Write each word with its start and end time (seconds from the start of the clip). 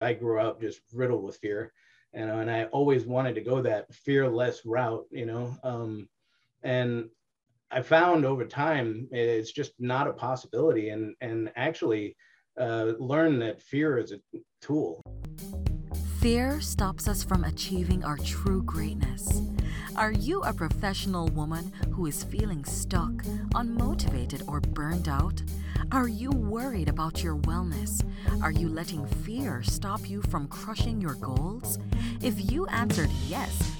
I 0.00 0.14
grew 0.14 0.40
up 0.40 0.60
just 0.60 0.80
riddled 0.92 1.24
with 1.24 1.36
fear, 1.36 1.72
you 2.14 2.26
know, 2.26 2.38
and 2.38 2.50
I 2.50 2.64
always 2.66 3.04
wanted 3.04 3.34
to 3.34 3.40
go 3.40 3.62
that 3.62 3.92
fearless 3.92 4.62
route, 4.64 5.06
you 5.10 5.26
know. 5.26 5.54
Um, 5.62 6.08
and 6.62 7.08
I 7.70 7.82
found 7.82 8.24
over 8.24 8.44
time 8.44 9.08
it's 9.12 9.52
just 9.52 9.72
not 9.78 10.08
a 10.08 10.12
possibility, 10.12 10.90
and 10.90 11.14
and 11.20 11.52
actually 11.56 12.16
uh, 12.58 12.92
learn 12.98 13.38
that 13.40 13.62
fear 13.62 13.98
is 13.98 14.12
a 14.12 14.20
tool. 14.60 15.00
Fear 16.20 16.60
stops 16.60 17.08
us 17.08 17.22
from 17.22 17.44
achieving 17.44 18.04
our 18.04 18.18
true 18.18 18.62
greatness. 18.62 19.40
Are 19.96 20.12
you 20.12 20.42
a 20.42 20.52
professional 20.52 21.28
woman 21.28 21.72
who 21.90 22.06
is 22.06 22.24
feeling 22.24 22.64
stuck, 22.64 23.10
unmotivated, 23.54 24.42
or 24.48 24.60
burned 24.60 25.08
out? 25.08 25.42
Are 25.92 26.08
you 26.08 26.30
worried 26.30 26.88
about 26.88 27.22
your 27.22 27.36
wellness? 27.36 28.02
Are 28.42 28.52
you 28.52 28.68
letting 28.68 29.06
fear 29.06 29.62
stop 29.62 30.08
you 30.08 30.22
from 30.22 30.46
crushing 30.48 31.00
your 31.00 31.14
goals? 31.14 31.78
If 32.22 32.50
you 32.52 32.66
answered 32.66 33.10
yes 33.28 33.79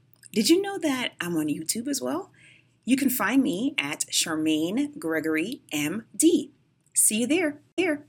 Did 0.33 0.47
you 0.47 0.61
know 0.61 0.77
that 0.77 1.11
I'm 1.19 1.35
on 1.35 1.47
YouTube 1.47 1.89
as 1.89 2.01
well? 2.01 2.31
You 2.85 2.95
can 2.95 3.09
find 3.09 3.43
me 3.43 3.75
at 3.77 4.05
Charmaine 4.09 4.97
Gregory 4.97 5.61
MD. 5.73 6.51
See 6.95 7.19
you 7.19 7.27
there. 7.27 7.59
There. 7.75 8.05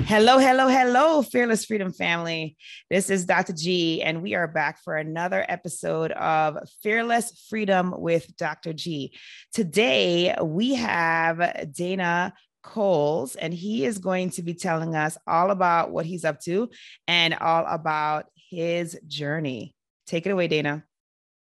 Hello, 0.00 0.38
hello, 0.38 0.68
hello, 0.68 1.22
Fearless 1.22 1.64
Freedom 1.64 1.94
family. 1.94 2.58
This 2.90 3.08
is 3.08 3.24
Dr. 3.24 3.54
G, 3.54 4.02
and 4.02 4.22
we 4.22 4.34
are 4.34 4.46
back 4.46 4.82
for 4.84 4.96
another 4.96 5.46
episode 5.48 6.12
of 6.12 6.58
Fearless 6.82 7.46
Freedom 7.48 7.94
with 7.96 8.36
Dr. 8.36 8.74
G. 8.74 9.16
Today, 9.54 10.36
we 10.42 10.74
have 10.74 11.72
Dana 11.72 12.34
Cowles, 12.62 13.34
and 13.34 13.54
he 13.54 13.86
is 13.86 13.96
going 13.96 14.28
to 14.30 14.42
be 14.42 14.52
telling 14.52 14.94
us 14.94 15.16
all 15.26 15.50
about 15.50 15.90
what 15.90 16.04
he's 16.04 16.26
up 16.26 16.38
to 16.40 16.68
and 17.08 17.32
all 17.32 17.64
about 17.64 18.26
his 18.50 18.98
journey. 19.06 19.74
Take 20.06 20.26
it 20.26 20.30
away, 20.30 20.48
Dana. 20.48 20.84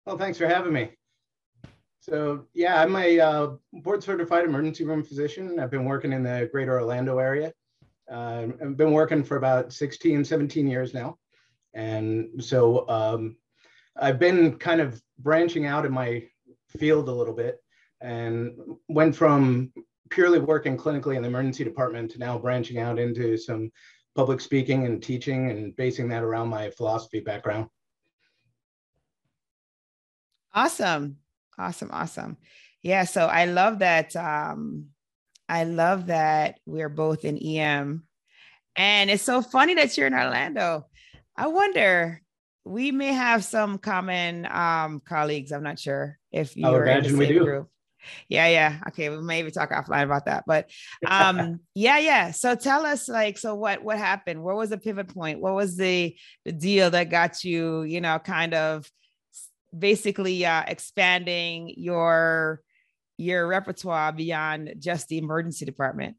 Well, 0.08 0.18
thanks 0.18 0.38
for 0.38 0.48
having 0.48 0.72
me. 0.72 0.92
So, 2.00 2.46
yeah, 2.54 2.82
I'm 2.82 2.96
a 2.96 3.20
uh, 3.20 3.48
board 3.74 4.02
certified 4.02 4.46
emergency 4.46 4.86
room 4.86 5.04
physician. 5.04 5.60
I've 5.60 5.70
been 5.70 5.84
working 5.84 6.14
in 6.14 6.24
the 6.24 6.48
greater 6.50 6.80
Orlando 6.80 7.18
area. 7.18 7.52
Uh, 8.10 8.48
I've 8.62 8.78
been 8.78 8.94
working 8.94 9.22
for 9.22 9.36
about 9.36 9.74
16, 9.74 10.24
17 10.24 10.66
years 10.66 10.94
now. 10.94 11.18
And 11.74 12.42
so 12.42 12.88
um, 12.88 13.36
I've 13.98 14.18
been 14.18 14.56
kind 14.58 14.80
of 14.80 15.02
branching 15.20 15.66
out 15.66 15.86
in 15.86 15.92
my 15.92 16.24
field 16.70 17.10
a 17.10 17.14
little 17.14 17.34
bit 17.34 17.58
and 18.00 18.54
went 18.88 19.14
from 19.14 19.74
purely 20.10 20.40
working 20.40 20.78
clinically 20.78 21.18
in 21.18 21.22
the 21.22 21.28
emergency 21.28 21.66
department 21.66 22.12
to 22.12 22.18
now 22.18 22.38
branching 22.38 22.80
out 22.80 22.98
into 22.98 23.36
some 23.38 23.70
public 24.16 24.40
speaking 24.40 24.86
and 24.86 25.04
teaching 25.04 25.52
and 25.52 25.76
basing 25.76 26.08
that 26.08 26.24
around 26.24 26.48
my 26.48 26.70
philosophy 26.70 27.20
background. 27.20 27.68
Awesome. 30.58 31.18
Awesome. 31.60 31.90
Awesome. 31.94 32.38
Yeah. 32.82 33.04
So 33.04 33.28
I 33.28 33.46
love 33.46 33.80
that. 33.80 34.16
Um, 34.16 34.88
I 35.48 35.66
love 35.66 36.08
that 36.08 36.60
we're 36.66 36.90
both 36.90 37.26
in 37.26 37.38
EM. 37.38 38.04
And 38.76 39.12
it's 39.12 39.22
so 39.22 39.44
funny 39.44 39.76
that 39.76 39.96
you're 39.96 40.08
in 40.08 40.16
Orlando. 40.16 40.88
I 41.36 41.46
wonder, 41.46 42.23
we 42.66 42.92
may 42.92 43.14
have 43.14 43.44
some 43.46 43.78
common 43.78 44.48
um, 44.50 45.00
colleagues. 45.08 45.52
I'm 45.52 45.62
not 45.62 45.78
sure 45.78 46.17
if 46.32 46.58
you're 46.58 46.86
in 46.86 47.04
the 47.04 47.10
same 47.10 47.44
group. 47.44 47.70
Yeah, 48.28 48.48
yeah. 48.48 48.80
Okay, 48.88 49.10
we 49.10 49.22
maybe 49.22 49.52
talk 49.52 49.70
offline 49.70 50.06
about 50.06 50.26
that. 50.26 50.46
But 50.48 50.72
um, 51.08 51.60
yeah, 51.76 52.00
yeah. 52.00 52.32
So 52.32 52.56
tell 52.56 52.84
us, 52.84 53.08
like, 53.08 53.38
so 53.38 53.54
what 53.54 53.84
what 53.84 54.00
happened? 54.00 54.44
What 54.44 54.56
was 54.56 54.72
the 54.72 54.80
pivot 54.80 55.14
point? 55.14 55.40
What 55.40 55.54
was 55.54 55.78
the 55.78 56.16
the 56.46 56.52
deal 56.52 56.90
that 56.90 57.12
got 57.12 57.44
you, 57.44 57.84
you 57.84 58.02
know, 58.02 58.17
kind 58.17 58.56
of 58.56 58.90
basically 59.78 60.45
uh, 60.45 60.64
expanding 60.67 61.73
your 61.78 62.61
your 63.17 63.48
repertoire 63.48 64.11
beyond 64.11 64.76
just 64.78 65.08
the 65.08 65.17
emergency 65.17 65.66
department? 65.66 66.16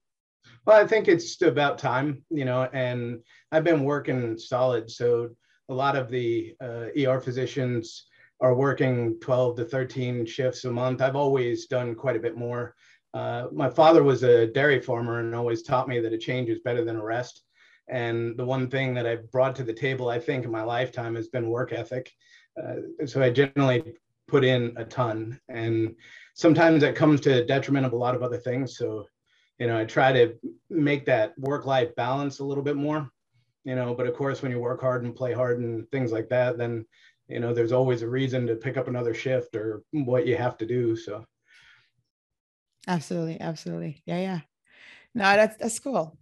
Well, 0.66 0.82
I 0.82 0.86
think 0.86 1.08
it's 1.08 1.40
about 1.42 1.78
time, 1.78 2.24
you 2.30 2.44
know, 2.44 2.68
and 2.72 3.20
I've 3.52 3.64
been 3.64 3.84
working 3.84 4.36
solid. 4.36 4.90
So 4.90 5.30
a 5.68 5.74
lot 5.74 5.96
of 5.96 6.10
the 6.10 6.54
uh, 6.60 6.86
ER 6.98 7.20
physicians 7.20 8.06
are 8.40 8.54
working 8.54 9.18
12 9.20 9.56
to 9.56 9.64
13 9.64 10.26
shifts 10.26 10.64
a 10.64 10.70
month. 10.70 11.00
I've 11.00 11.16
always 11.16 11.66
done 11.66 11.94
quite 11.94 12.16
a 12.16 12.20
bit 12.20 12.36
more. 12.36 12.74
Uh, 13.14 13.46
my 13.52 13.70
father 13.70 14.02
was 14.02 14.22
a 14.22 14.46
dairy 14.46 14.80
farmer 14.80 15.20
and 15.20 15.34
always 15.34 15.62
taught 15.62 15.88
me 15.88 16.00
that 16.00 16.12
a 16.12 16.18
change 16.18 16.48
is 16.48 16.60
better 16.60 16.84
than 16.84 16.96
a 16.96 17.02
rest. 17.02 17.42
And 17.90 18.36
the 18.36 18.44
one 18.44 18.68
thing 18.68 18.94
that 18.94 19.06
I've 19.06 19.30
brought 19.30 19.56
to 19.56 19.64
the 19.64 19.72
table, 19.72 20.08
I 20.08 20.18
think, 20.18 20.44
in 20.44 20.50
my 20.50 20.62
lifetime 20.62 21.14
has 21.16 21.28
been 21.28 21.48
work 21.48 21.72
ethic. 21.72 22.12
Uh, 22.60 23.06
so 23.06 23.22
I 23.22 23.30
generally 23.30 23.94
put 24.26 24.44
in 24.44 24.74
a 24.76 24.84
ton, 24.84 25.40
and 25.48 25.94
sometimes 26.34 26.82
that 26.82 26.94
comes 26.94 27.20
to 27.22 27.46
detriment 27.46 27.86
of 27.86 27.92
a 27.92 27.96
lot 27.96 28.14
of 28.14 28.22
other 28.22 28.36
things. 28.36 28.76
So, 28.76 29.06
you 29.58 29.66
know, 29.66 29.78
I 29.78 29.84
try 29.84 30.12
to 30.12 30.34
make 30.68 31.06
that 31.06 31.38
work-life 31.38 31.94
balance 31.96 32.40
a 32.40 32.44
little 32.44 32.64
bit 32.64 32.76
more. 32.76 33.10
You 33.64 33.74
know, 33.74 33.94
but 33.94 34.06
of 34.06 34.14
course, 34.14 34.40
when 34.40 34.52
you 34.52 34.60
work 34.60 34.80
hard 34.80 35.04
and 35.04 35.14
play 35.14 35.32
hard 35.32 35.60
and 35.60 35.90
things 35.90 36.10
like 36.10 36.28
that, 36.30 36.56
then 36.56 36.86
you 37.26 37.40
know 37.40 37.52
there's 37.52 37.72
always 37.72 38.02
a 38.02 38.08
reason 38.08 38.46
to 38.46 38.54
pick 38.54 38.76
up 38.76 38.88
another 38.88 39.14
shift 39.14 39.54
or 39.56 39.82
what 39.90 40.26
you 40.26 40.36
have 40.36 40.56
to 40.58 40.66
do. 40.66 40.96
So. 40.96 41.24
Absolutely, 42.86 43.38
absolutely, 43.40 44.02
yeah, 44.06 44.20
yeah. 44.20 44.40
No, 45.18 45.24
that's 45.24 45.56
that's 45.56 45.78
cool. 45.80 46.16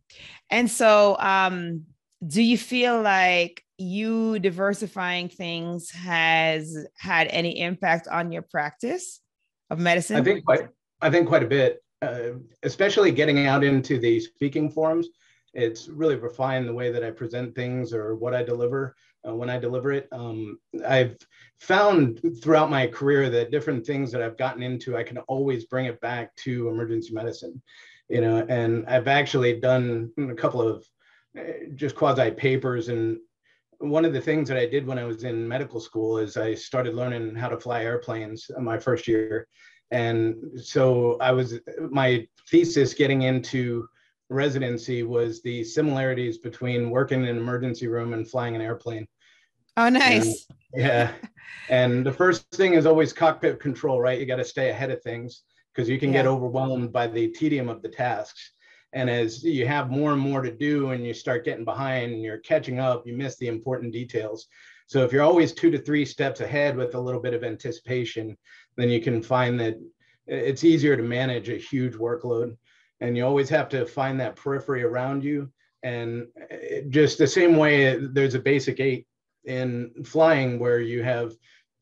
And 0.48 0.70
so, 0.70 1.18
um, 1.18 1.84
do 2.26 2.40
you 2.40 2.56
feel 2.56 3.02
like 3.02 3.62
you 3.76 4.38
diversifying 4.38 5.28
things 5.28 5.90
has 5.90 6.74
had 6.96 7.26
any 7.28 7.60
impact 7.60 8.08
on 8.08 8.32
your 8.32 8.40
practice 8.40 9.20
of 9.68 9.78
medicine? 9.78 10.16
I 10.16 10.22
think 10.22 10.46
quite, 10.46 10.68
I 11.02 11.10
think 11.10 11.28
quite 11.28 11.42
a 11.42 11.46
bit, 11.46 11.84
uh, 12.00 12.38
especially 12.62 13.10
getting 13.10 13.46
out 13.46 13.62
into 13.62 13.98
the 13.98 14.18
speaking 14.18 14.70
forums. 14.70 15.08
It's 15.52 15.88
really 15.88 16.16
refined 16.16 16.66
the 16.66 16.72
way 16.72 16.90
that 16.90 17.04
I 17.04 17.10
present 17.10 17.54
things 17.54 17.92
or 17.92 18.16
what 18.16 18.32
I 18.32 18.42
deliver 18.42 18.96
uh, 19.28 19.34
when 19.34 19.50
I 19.50 19.58
deliver 19.58 19.92
it. 19.92 20.08
Um, 20.10 20.58
I've 20.86 21.18
found 21.60 22.20
throughout 22.42 22.70
my 22.70 22.86
career 22.86 23.28
that 23.28 23.50
different 23.50 23.84
things 23.84 24.10
that 24.12 24.22
I've 24.22 24.38
gotten 24.38 24.62
into, 24.62 24.96
I 24.96 25.02
can 25.02 25.18
always 25.18 25.66
bring 25.66 25.84
it 25.84 26.00
back 26.00 26.34
to 26.36 26.68
emergency 26.68 27.12
medicine, 27.12 27.60
you 28.08 28.20
know, 28.20 28.46
and 28.48 28.86
I've 28.86 29.08
actually 29.08 29.60
done 29.60 30.10
a 30.18 30.34
couple 30.34 30.62
of 30.62 30.84
uh, 31.38 31.42
just 31.74 31.96
quasi 31.96 32.30
papers 32.30 32.88
and 32.88 33.18
one 33.78 34.04
of 34.04 34.12
the 34.12 34.20
things 34.20 34.48
that 34.48 34.56
I 34.56 34.66
did 34.66 34.86
when 34.86 34.98
I 34.98 35.04
was 35.04 35.24
in 35.24 35.46
medical 35.46 35.80
school 35.80 36.18
is 36.18 36.36
I 36.36 36.54
started 36.54 36.94
learning 36.94 37.34
how 37.34 37.48
to 37.48 37.60
fly 37.60 37.82
airplanes 37.82 38.50
my 38.58 38.78
first 38.78 39.06
year. 39.06 39.48
And 39.90 40.36
so 40.60 41.16
I 41.20 41.32
was, 41.32 41.60
my 41.90 42.26
thesis 42.50 42.94
getting 42.94 43.22
into 43.22 43.86
residency 44.28 45.02
was 45.02 45.42
the 45.42 45.62
similarities 45.62 46.38
between 46.38 46.90
working 46.90 47.22
in 47.22 47.28
an 47.28 47.36
emergency 47.36 47.86
room 47.86 48.12
and 48.12 48.28
flying 48.28 48.56
an 48.56 48.62
airplane. 48.62 49.06
Oh, 49.76 49.88
nice. 49.88 50.46
And, 50.72 50.82
yeah. 50.82 51.12
and 51.68 52.04
the 52.04 52.12
first 52.12 52.50
thing 52.52 52.74
is 52.74 52.86
always 52.86 53.12
cockpit 53.12 53.60
control, 53.60 54.00
right? 54.00 54.18
You 54.18 54.26
got 54.26 54.36
to 54.36 54.44
stay 54.44 54.70
ahead 54.70 54.90
of 54.90 55.02
things 55.02 55.42
because 55.76 55.88
you 55.90 55.98
can 55.98 56.10
yeah. 56.10 56.20
get 56.22 56.26
overwhelmed 56.26 56.90
by 56.90 57.06
the 57.06 57.28
tedium 57.28 57.68
of 57.68 57.82
the 57.82 57.88
tasks. 57.88 58.52
And 58.94 59.10
as 59.10 59.44
you 59.44 59.66
have 59.66 59.90
more 59.90 60.12
and 60.12 60.20
more 60.20 60.40
to 60.40 60.50
do 60.50 60.90
and 60.90 61.04
you 61.04 61.12
start 61.12 61.44
getting 61.44 61.66
behind 61.66 62.14
and 62.14 62.22
you're 62.22 62.38
catching 62.38 62.78
up, 62.78 63.06
you 63.06 63.14
miss 63.14 63.36
the 63.36 63.48
important 63.48 63.92
details. 63.92 64.46
So 64.86 65.04
if 65.04 65.12
you're 65.12 65.22
always 65.22 65.52
two 65.52 65.70
to 65.70 65.78
three 65.78 66.06
steps 66.06 66.40
ahead 66.40 66.76
with 66.76 66.94
a 66.94 67.00
little 67.00 67.20
bit 67.20 67.34
of 67.34 67.44
anticipation, 67.44 68.38
then 68.76 68.88
you 68.88 69.02
can 69.02 69.22
find 69.22 69.60
that 69.60 69.76
it's 70.26 70.64
easier 70.64 70.96
to 70.96 71.02
manage 71.02 71.50
a 71.50 71.58
huge 71.58 71.94
workload. 71.94 72.56
And 73.00 73.14
you 73.14 73.26
always 73.26 73.50
have 73.50 73.68
to 73.70 73.84
find 73.84 74.18
that 74.20 74.36
periphery 74.36 74.82
around 74.82 75.24
you. 75.24 75.50
And 75.82 76.28
eh, 76.50 76.82
just 76.88 77.18
the 77.18 77.26
same 77.26 77.56
way 77.56 77.86
eh, 77.86 77.98
there's 78.00 78.34
a 78.34 78.40
basic 78.40 78.78
T 78.78 79.06
in 79.44 79.92
flying 80.04 80.58
where 80.58 80.80
you 80.80 81.02
have 81.02 81.34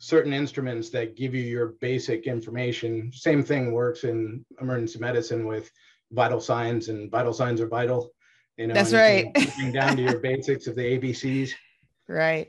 certain 0.04 0.34
instruments 0.34 0.90
that 0.90 1.16
give 1.16 1.34
you 1.34 1.42
your 1.42 1.68
basic 1.80 2.26
information. 2.26 3.10
Same 3.10 3.42
thing 3.42 3.72
works 3.72 4.04
in 4.04 4.44
emergency 4.60 4.98
medicine 4.98 5.46
with 5.46 5.70
vital 6.12 6.40
signs 6.40 6.90
and 6.90 7.10
vital 7.10 7.32
signs 7.32 7.58
are 7.58 7.68
vital. 7.68 8.10
You 8.58 8.66
know, 8.66 8.74
that's 8.74 8.92
right. 8.92 9.34
down 9.72 9.96
to 9.96 10.02
your 10.02 10.18
basics 10.18 10.66
of 10.66 10.76
the 10.76 10.98
ABCs. 10.98 11.52
Right. 12.06 12.48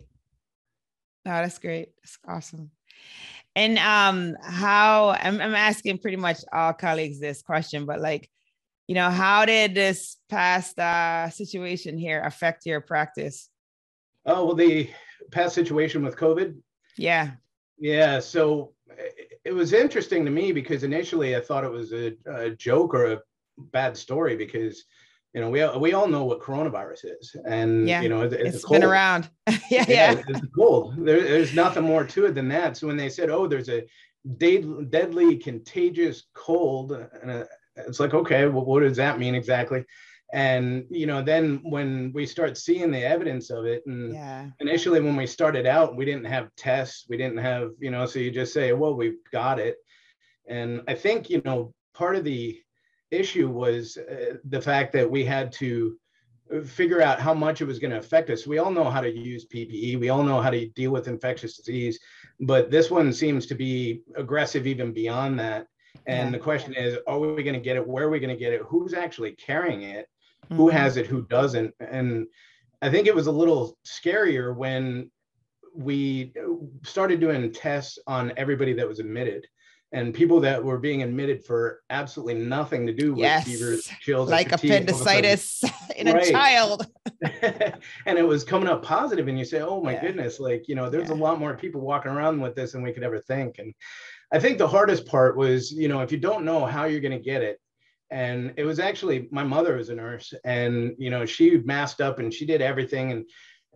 No, 1.24 1.31
that's 1.31 1.60
great. 1.60 1.92
That's 2.04 2.18
awesome. 2.28 2.72
And 3.56 3.78
um, 3.78 4.36
how 4.44 5.12
I'm, 5.12 5.40
I'm 5.40 5.56
asking 5.56 6.00
pretty 6.00 6.18
much 6.18 6.40
all 6.52 6.74
colleagues 6.74 7.22
this 7.22 7.42
question, 7.42 7.86
but 7.86 8.02
like, 8.02 8.30
you 8.90 8.96
know, 8.96 9.10
how 9.10 9.46
did 9.46 9.74
this 9.74 10.18
past 10.28 10.78
uh, 10.78 11.30
situation 11.30 11.98
here 11.98 12.22
affect 12.22 12.66
your 12.66 12.81
practice? 12.81 13.50
Oh 14.25 14.44
well, 14.44 14.56
the 14.56 14.90
past 15.31 15.56
situation 15.56 16.04
with 16.04 16.18
COVID. 16.18 16.57
Yeah. 16.98 17.31
Yeah. 17.77 18.19
So 18.19 18.74
it 19.44 19.54
was 19.54 19.74
interesting 19.74 20.25
to 20.25 20.31
me 20.31 20.51
because 20.51 20.83
initially 20.83 21.36
I 21.36 21.42
thought 21.42 21.63
it 21.63 21.72
was 21.72 21.94
a, 21.94 22.16
a 22.25 22.50
joke 22.51 22.94
or 22.94 23.13
a 23.13 23.22
bad 23.57 23.98
story 23.98 24.36
because 24.36 24.86
you 25.36 25.42
know, 25.42 25.50
we 25.50 25.68
we 25.80 25.92
all 25.92 26.07
know 26.07 26.24
what 26.24 26.39
coronavirus 26.39 27.19
is, 27.19 27.36
and 27.45 27.89
yeah, 27.89 28.01
you 28.01 28.07
know, 28.07 28.22
it's, 28.22 28.33
it's 28.33 28.69
been 28.69 28.86
around. 28.86 29.30
yeah, 29.69 29.83
yeah, 29.86 30.24
it's 30.30 30.39
cold. 30.56 30.95
There, 30.98 31.22
there's 31.22 31.54
nothing 31.54 31.83
more 31.83 32.06
to 32.06 32.25
it 32.27 32.36
than 32.36 32.48
that. 32.48 32.77
So 32.77 32.88
when 32.88 32.95
they 32.95 33.10
said, 33.10 33.30
"Oh, 33.30 33.45
there's 33.45 33.68
a 33.68 33.83
de- 34.38 34.86
deadly, 34.86 35.36
contagious 35.36 36.24
cold," 36.33 36.94
and 36.94 37.30
uh, 37.30 37.44
it's 37.75 38.00
like, 38.00 38.13
okay, 38.13 38.48
well, 38.48 38.63
what 38.63 38.80
does 38.83 38.95
that 38.95 39.19
mean 39.19 39.36
exactly? 39.36 39.83
And 40.33 40.86
you 40.89 41.06
know, 41.06 41.22
then 41.22 41.62
when 41.63 42.12
we 42.13 42.25
start 42.25 42.57
seeing 42.57 42.92
the 42.92 43.06
evidence 43.06 43.50
of 43.50 43.66
it, 43.66 43.83
and 43.86 44.13
yeah. 44.13 44.48
initially 44.60 45.00
when 45.00 45.16
we 45.16 45.27
started 45.27 45.66
out, 45.66 45.95
we 45.95 46.06
didn't 46.06 46.25
have 46.25 46.54
tests, 46.56 47.06
we 47.07 47.18
didn't 47.18 47.38
have, 47.38 47.72
you 47.80 47.92
know, 47.92 48.06
so 48.06 48.19
you 48.19 48.31
just 48.31 48.54
say, 48.54 48.74
"Well, 48.74 48.95
we've 48.95 49.19
got 49.31 49.60
it," 49.60 49.77
and 50.48 50.81
I 50.88 50.95
think 50.95 51.30
you 51.30 51.42
know 51.45 51.74
part 51.94 52.16
of 52.16 52.24
the 52.24 52.60
issue 53.12 53.50
was 53.50 53.98
uh, 53.98 54.38
the 54.50 54.62
fact 54.62 54.94
that 54.94 55.10
we 55.10 55.24
had 55.24 55.51
to 55.54 55.95
figure 56.66 57.01
out 57.01 57.19
how 57.19 57.33
much 57.33 57.62
it 57.62 57.66
was 57.66 57.80
going 57.80 57.92
to 57.92 57.98
affect 57.98 58.30
us. 58.30 58.45
We 58.45 58.60
all 58.60 58.71
know 58.71 58.89
how 58.89 59.01
to 59.01 59.12
use 59.12 59.45
PPE, 59.45 60.00
we 60.00 60.10
all 60.10 60.24
know 60.24 60.42
how 60.42 60.50
to 60.50 60.68
deal 60.69 60.92
with 60.92 61.07
infectious 61.07 61.57
disease, 61.57 62.00
but 62.39 62.69
this 62.69 62.92
one 62.92 63.12
seems 63.13 63.45
to 63.48 63.56
be 63.56 64.01
aggressive 64.16 64.68
even 64.68 64.94
beyond 64.94 65.39
that. 65.39 65.68
And 66.07 66.28
yeah. 66.28 66.38
the 66.38 66.44
question 66.44 66.74
is, 66.74 66.98
are 67.07 67.18
we 67.18 67.42
going 67.42 67.56
to 67.56 67.60
get 67.60 67.78
it? 67.78 67.88
Where 67.88 68.06
are 68.06 68.10
we 68.10 68.19
going 68.19 68.36
to 68.36 68.39
get 68.39 68.54
it? 68.54 68.62
Who's 68.68 68.94
actually 68.94 69.31
carrying 69.33 69.83
it? 69.83 70.07
Mm-hmm. 70.45 70.56
Who 70.56 70.69
has 70.69 70.97
it? 70.97 71.07
Who 71.07 71.24
doesn't? 71.24 71.74
And 71.80 72.27
I 72.81 72.89
think 72.89 73.07
it 73.07 73.15
was 73.15 73.27
a 73.27 73.31
little 73.31 73.77
scarier 73.86 74.56
when 74.56 75.12
we 75.74 76.33
started 76.83 77.19
doing 77.19 77.51
tests 77.51 78.00
on 78.07 78.31
everybody 78.38 78.74
that 78.74 78.88
was 78.88 79.00
admitted 79.00 79.45
and 79.92 80.13
people 80.13 80.42
that 80.42 80.62
were 80.62 80.77
being 80.77 81.03
admitted 81.03 81.45
for 81.45 81.81
absolutely 81.89 82.33
nothing 82.33 82.86
to 82.86 82.94
do 82.94 83.12
with 83.12 83.19
yes. 83.19 83.45
fevers, 83.45 83.89
chills, 84.01 84.30
like 84.30 84.51
appendicitis 84.51 85.63
in 85.95 86.07
right. 86.07 86.27
a 86.27 86.31
child. 86.31 86.88
and 87.21 88.18
it 88.18 88.27
was 88.27 88.44
coming 88.44 88.68
up 88.68 88.83
positive, 88.83 89.27
and 89.27 89.39
you 89.39 89.45
say, 89.45 89.62
"Oh 89.62 89.81
my 89.81 89.94
yeah. 89.94 90.01
goodness!" 90.01 90.39
Like 90.39 90.68
you 90.68 90.75
know, 90.75 90.89
there's 90.89 91.09
yeah. 91.09 91.15
a 91.15 91.18
lot 91.18 91.39
more 91.39 91.56
people 91.56 91.81
walking 91.81 92.12
around 92.12 92.42
with 92.42 92.56
this 92.56 92.74
than 92.74 92.81
we 92.81 92.92
could 92.92 93.03
ever 93.03 93.19
think. 93.19 93.59
And 93.59 93.74
I 94.33 94.39
think 94.39 94.57
the 94.57 94.68
hardest 94.68 95.06
part 95.06 95.38
was, 95.38 95.71
you 95.71 95.88
know, 95.88 96.01
if 96.01 96.12
you 96.12 96.18
don't 96.18 96.44
know 96.44 96.65
how 96.65 96.86
you're 96.86 97.00
going 97.00 97.18
to 97.18 97.24
get 97.24 97.42
it, 97.42 97.59
and 98.12 98.54
it 98.57 98.63
was 98.63 98.80
actually 98.80 99.28
my 99.31 99.44
mother 99.44 99.78
was 99.78 99.90
a 99.90 99.96
nurse, 99.96 100.34
and 100.44 100.96
you 100.98 101.10
know, 101.10 101.25
she 101.25 101.57
masked 101.57 102.02
up 102.02 102.19
and 102.19 102.34
she 102.34 102.46
did 102.46 102.62
everything, 102.62 103.12
and 103.12 103.30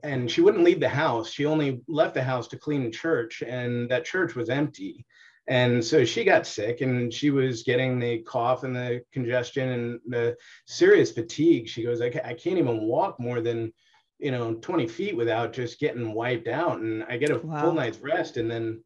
and 0.04 0.32
she 0.32 0.42
wouldn't 0.42 0.64
leave 0.64 0.80
the 0.80 0.90
house. 0.90 1.30
She 1.30 1.46
only 1.46 1.82
left 1.88 2.14
the 2.14 2.24
house 2.24 2.48
to 2.50 2.58
clean 2.58 2.84
the 2.84 2.90
church, 2.92 3.44
and 3.46 3.90
that 3.90 4.06
church 4.06 4.36
was 4.36 4.50
empty 4.50 5.06
and 5.50 5.84
so 5.84 6.06
she 6.06 6.24
got 6.24 6.46
sick 6.46 6.82
and 6.82 7.12
she 7.12 7.32
was 7.32 7.64
getting 7.64 8.00
the 8.00 8.20
cough 8.20 8.64
and 8.64 8.76
the 8.76 9.02
congestion 9.12 9.70
and 9.70 10.00
the 10.08 10.38
serious 10.68 11.12
fatigue. 11.12 11.68
She 11.68 11.84
goes, 11.84 12.02
I, 12.02 12.12
I 12.24 12.36
can't 12.36 12.60
even 12.60 12.84
walk 12.84 13.20
more 13.20 13.42
than, 13.42 13.74
you 14.20 14.30
know, 14.30 14.54
20 14.54 14.88
feet 14.88 15.18
without 15.18 15.52
just 15.52 15.80
getting 15.80 16.14
wiped 16.14 16.48
out. 16.48 16.82
And 16.82 17.04
I 17.10 17.18
get 17.18 17.32
a 17.32 17.40
wow. 17.40 17.62
full 17.62 17.74
night's 17.74 17.98
rest. 17.98 18.38
And 18.38 18.50
then, 18.50 18.84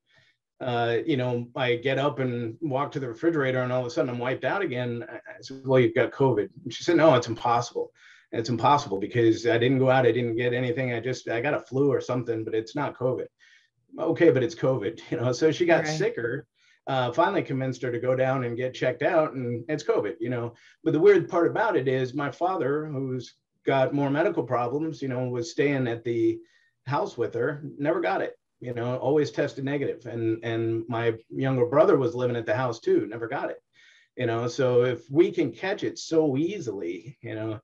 uh, 0.62 0.98
you 1.06 1.18
know, 1.18 1.48
I 1.56 1.76
get 1.76 2.00
up 2.00 2.20
and 2.20 2.56
walk 2.62 2.92
to 2.94 3.00
the 3.00 3.08
refrigerator 3.08 3.62
and 3.62 3.72
all 3.72 3.82
of 3.82 3.88
a 3.88 3.90
sudden 3.90 4.10
I'm 4.10 4.20
wiped 4.20 4.46
out 4.46 4.62
again. 4.62 5.06
I 5.10 5.42
said, 5.42 5.62
well, 5.66 5.80
you've 5.80 5.96
got 5.96 6.12
COVID. 6.12 6.50
And 6.64 6.74
she 6.74 6.84
said, 6.84 6.98
no, 6.98 7.16
it's 7.16 7.28
impossible. 7.28 7.92
It's 8.32 8.50
impossible 8.50 9.00
because 9.00 9.46
I 9.46 9.58
didn't 9.58 9.80
go 9.80 9.90
out. 9.90 10.06
I 10.06 10.12
didn't 10.12 10.38
get 10.38 10.54
anything. 10.54 10.94
I 10.94 11.00
just, 11.00 11.30
I 11.30 11.42
got 11.42 11.54
a 11.54 11.60
flu 11.60 11.92
or 11.92 12.02
something, 12.02 12.44
but 12.44 12.56
it's 12.56 12.76
not 12.76 12.98
COVID 12.98 13.28
okay, 14.00 14.32
but 14.32 14.44
it's 14.44 14.56
COVID, 14.56 15.00
you 15.12 15.18
know. 15.18 15.32
So 15.32 15.52
she 15.52 15.66
got 15.66 15.86
right. 15.86 15.98
sicker 15.98 16.48
uh, 16.88 17.12
finally 17.14 17.44
convinced 17.44 17.82
her 17.82 17.92
to 17.92 18.00
go 18.00 18.16
down 18.16 18.44
and 18.44 18.58
get 18.58 18.74
checked 18.74 19.04
out, 19.04 19.34
and 19.34 19.64
it's 19.70 19.84
COVID, 19.84 20.16
you 20.20 20.30
know. 20.30 20.54
But 20.84 20.94
the 20.94 21.00
weird 21.00 21.30
part 21.30 21.48
about 21.48 21.78
it 21.78 21.88
is 21.88 22.14
my 22.14 22.32
father, 22.32 22.86
who's 22.86 23.36
got 23.66 23.94
more 23.94 24.10
medical 24.10 24.44
problems, 24.44 25.02
you 25.02 25.08
know, 25.08 25.28
was 25.30 25.52
staying 25.52 25.88
at 25.88 26.04
the 26.04 26.40
house 26.86 27.18
with 27.18 27.34
her, 27.36 27.64
never 27.78 28.02
got 28.02 28.22
it, 28.22 28.38
you 28.64 28.74
know, 28.74 28.98
always 28.98 29.32
tested 29.32 29.66
negative. 29.66 30.06
And 30.06 30.44
and 30.44 30.84
my 30.88 31.16
younger 31.30 31.66
brother 31.66 31.98
was 31.98 32.16
living 32.16 32.38
at 32.38 32.46
the 32.46 32.56
house 32.56 32.80
too, 32.80 33.06
never 33.08 33.28
got 33.28 33.50
it, 33.50 33.62
you 34.16 34.26
know. 34.26 34.48
So 34.48 34.84
if 34.84 35.10
we 35.12 35.32
can 35.32 35.52
catch 35.52 35.84
it 35.84 36.00
so 36.00 36.38
easily, 36.38 37.18
you 37.22 37.36
know, 37.36 37.60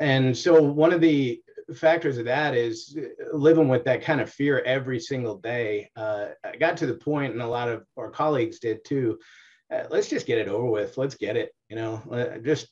and 0.00 0.36
so 0.36 0.62
one 0.62 0.92
of 0.92 1.00
the 1.00 1.42
factors 1.74 2.18
of 2.18 2.24
that 2.24 2.54
is 2.54 2.98
living 3.32 3.68
with 3.68 3.84
that 3.84 4.02
kind 4.02 4.20
of 4.20 4.32
fear 4.32 4.60
every 4.60 4.98
single 4.98 5.36
day. 5.38 5.90
Uh, 5.94 6.28
I 6.42 6.56
got 6.56 6.76
to 6.78 6.86
the 6.86 6.94
point, 6.94 7.32
and 7.32 7.42
a 7.42 7.46
lot 7.46 7.68
of 7.68 7.84
our 7.96 8.10
colleagues 8.10 8.58
did 8.58 8.84
too. 8.84 9.18
Uh, 9.72 9.84
let's 9.90 10.08
just 10.08 10.26
get 10.26 10.38
it 10.38 10.48
over 10.48 10.66
with. 10.66 10.98
Let's 10.98 11.14
get 11.14 11.36
it. 11.36 11.52
You 11.68 11.76
know, 11.76 12.02
uh, 12.10 12.38
just 12.38 12.68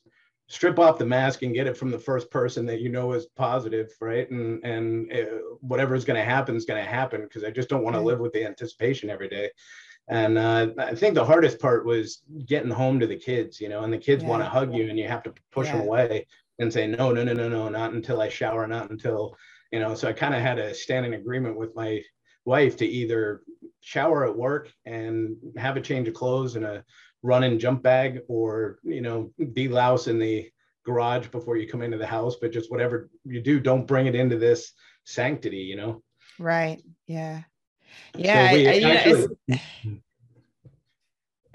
strip 0.48 0.78
off 0.78 0.98
the 0.98 1.06
mask 1.06 1.42
and 1.42 1.54
get 1.54 1.66
it 1.66 1.76
from 1.76 1.90
the 1.90 1.98
first 1.98 2.30
person 2.30 2.66
that 2.66 2.80
you 2.80 2.88
know 2.88 3.12
is 3.12 3.26
positive, 3.26 3.90
right? 4.00 4.28
And 4.30 4.64
and 4.64 5.12
uh, 5.12 5.24
whatever 5.60 5.94
is 5.94 6.04
going 6.04 6.18
to 6.18 6.24
happen 6.24 6.56
is 6.56 6.64
going 6.64 6.82
to 6.82 6.90
happen 6.90 7.22
because 7.22 7.44
I 7.44 7.50
just 7.50 7.68
don't 7.68 7.84
want 7.84 7.96
to 7.96 8.02
live 8.02 8.18
with 8.18 8.32
the 8.32 8.44
anticipation 8.44 9.10
every 9.10 9.28
day. 9.28 9.50
And 10.08 10.38
uh, 10.38 10.68
I 10.78 10.94
think 10.94 11.14
the 11.14 11.24
hardest 11.24 11.60
part 11.60 11.84
was 11.84 12.22
getting 12.46 12.70
home 12.70 12.98
to 13.00 13.06
the 13.06 13.16
kids, 13.16 13.60
you 13.60 13.68
know, 13.68 13.82
and 13.82 13.92
the 13.92 13.98
kids 13.98 14.22
yeah. 14.22 14.30
want 14.30 14.42
to 14.42 14.48
hug 14.48 14.74
you 14.74 14.88
and 14.88 14.98
you 14.98 15.06
have 15.06 15.22
to 15.24 15.34
push 15.52 15.66
yeah. 15.66 15.72
them 15.76 15.82
away 15.82 16.26
and 16.58 16.72
say 16.72 16.86
no 16.86 17.12
no 17.12 17.24
no 17.24 17.32
no 17.32 17.48
no 17.48 17.68
not 17.68 17.92
until 17.92 18.20
i 18.20 18.28
shower 18.28 18.66
not 18.66 18.90
until 18.90 19.36
you 19.72 19.80
know 19.80 19.94
so 19.94 20.08
i 20.08 20.12
kind 20.12 20.34
of 20.34 20.40
had 20.40 20.58
a 20.58 20.74
standing 20.74 21.14
agreement 21.14 21.56
with 21.56 21.74
my 21.74 22.02
wife 22.44 22.76
to 22.76 22.86
either 22.86 23.42
shower 23.80 24.26
at 24.26 24.36
work 24.36 24.72
and 24.86 25.36
have 25.56 25.76
a 25.76 25.80
change 25.80 26.08
of 26.08 26.14
clothes 26.14 26.56
and 26.56 26.64
a 26.64 26.84
run 27.22 27.44
and 27.44 27.60
jump 27.60 27.82
bag 27.82 28.20
or 28.28 28.78
you 28.82 29.00
know 29.00 29.32
delouse 29.38 30.08
in 30.08 30.18
the 30.18 30.48
garage 30.84 31.28
before 31.28 31.56
you 31.56 31.68
come 31.68 31.82
into 31.82 31.98
the 31.98 32.06
house 32.06 32.36
but 32.40 32.52
just 32.52 32.70
whatever 32.70 33.10
you 33.24 33.40
do 33.40 33.60
don't 33.60 33.86
bring 33.86 34.06
it 34.06 34.14
into 34.14 34.38
this 34.38 34.72
sanctity 35.04 35.58
you 35.58 35.76
know? 35.76 36.02
Right. 36.38 36.82
Yeah. 37.06 37.42
Yeah, 38.14 38.50
so 38.50 38.56
I, 38.56 38.60
I, 38.60 38.80
actually, 38.94 39.38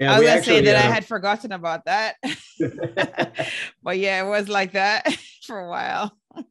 yeah, 0.00 0.12
I 0.12 0.18
was 0.18 0.28
gonna 0.28 0.42
say 0.42 0.60
that 0.62 0.76
uh, 0.76 0.88
I 0.88 0.92
had 0.92 1.06
forgotten 1.06 1.52
about 1.52 1.84
that, 1.84 2.16
but 3.82 3.98
yeah, 3.98 4.24
it 4.24 4.28
was 4.28 4.48
like 4.48 4.72
that 4.72 5.12
for 5.46 5.60
a 5.60 5.68
while. 5.68 6.16
All 6.36 6.44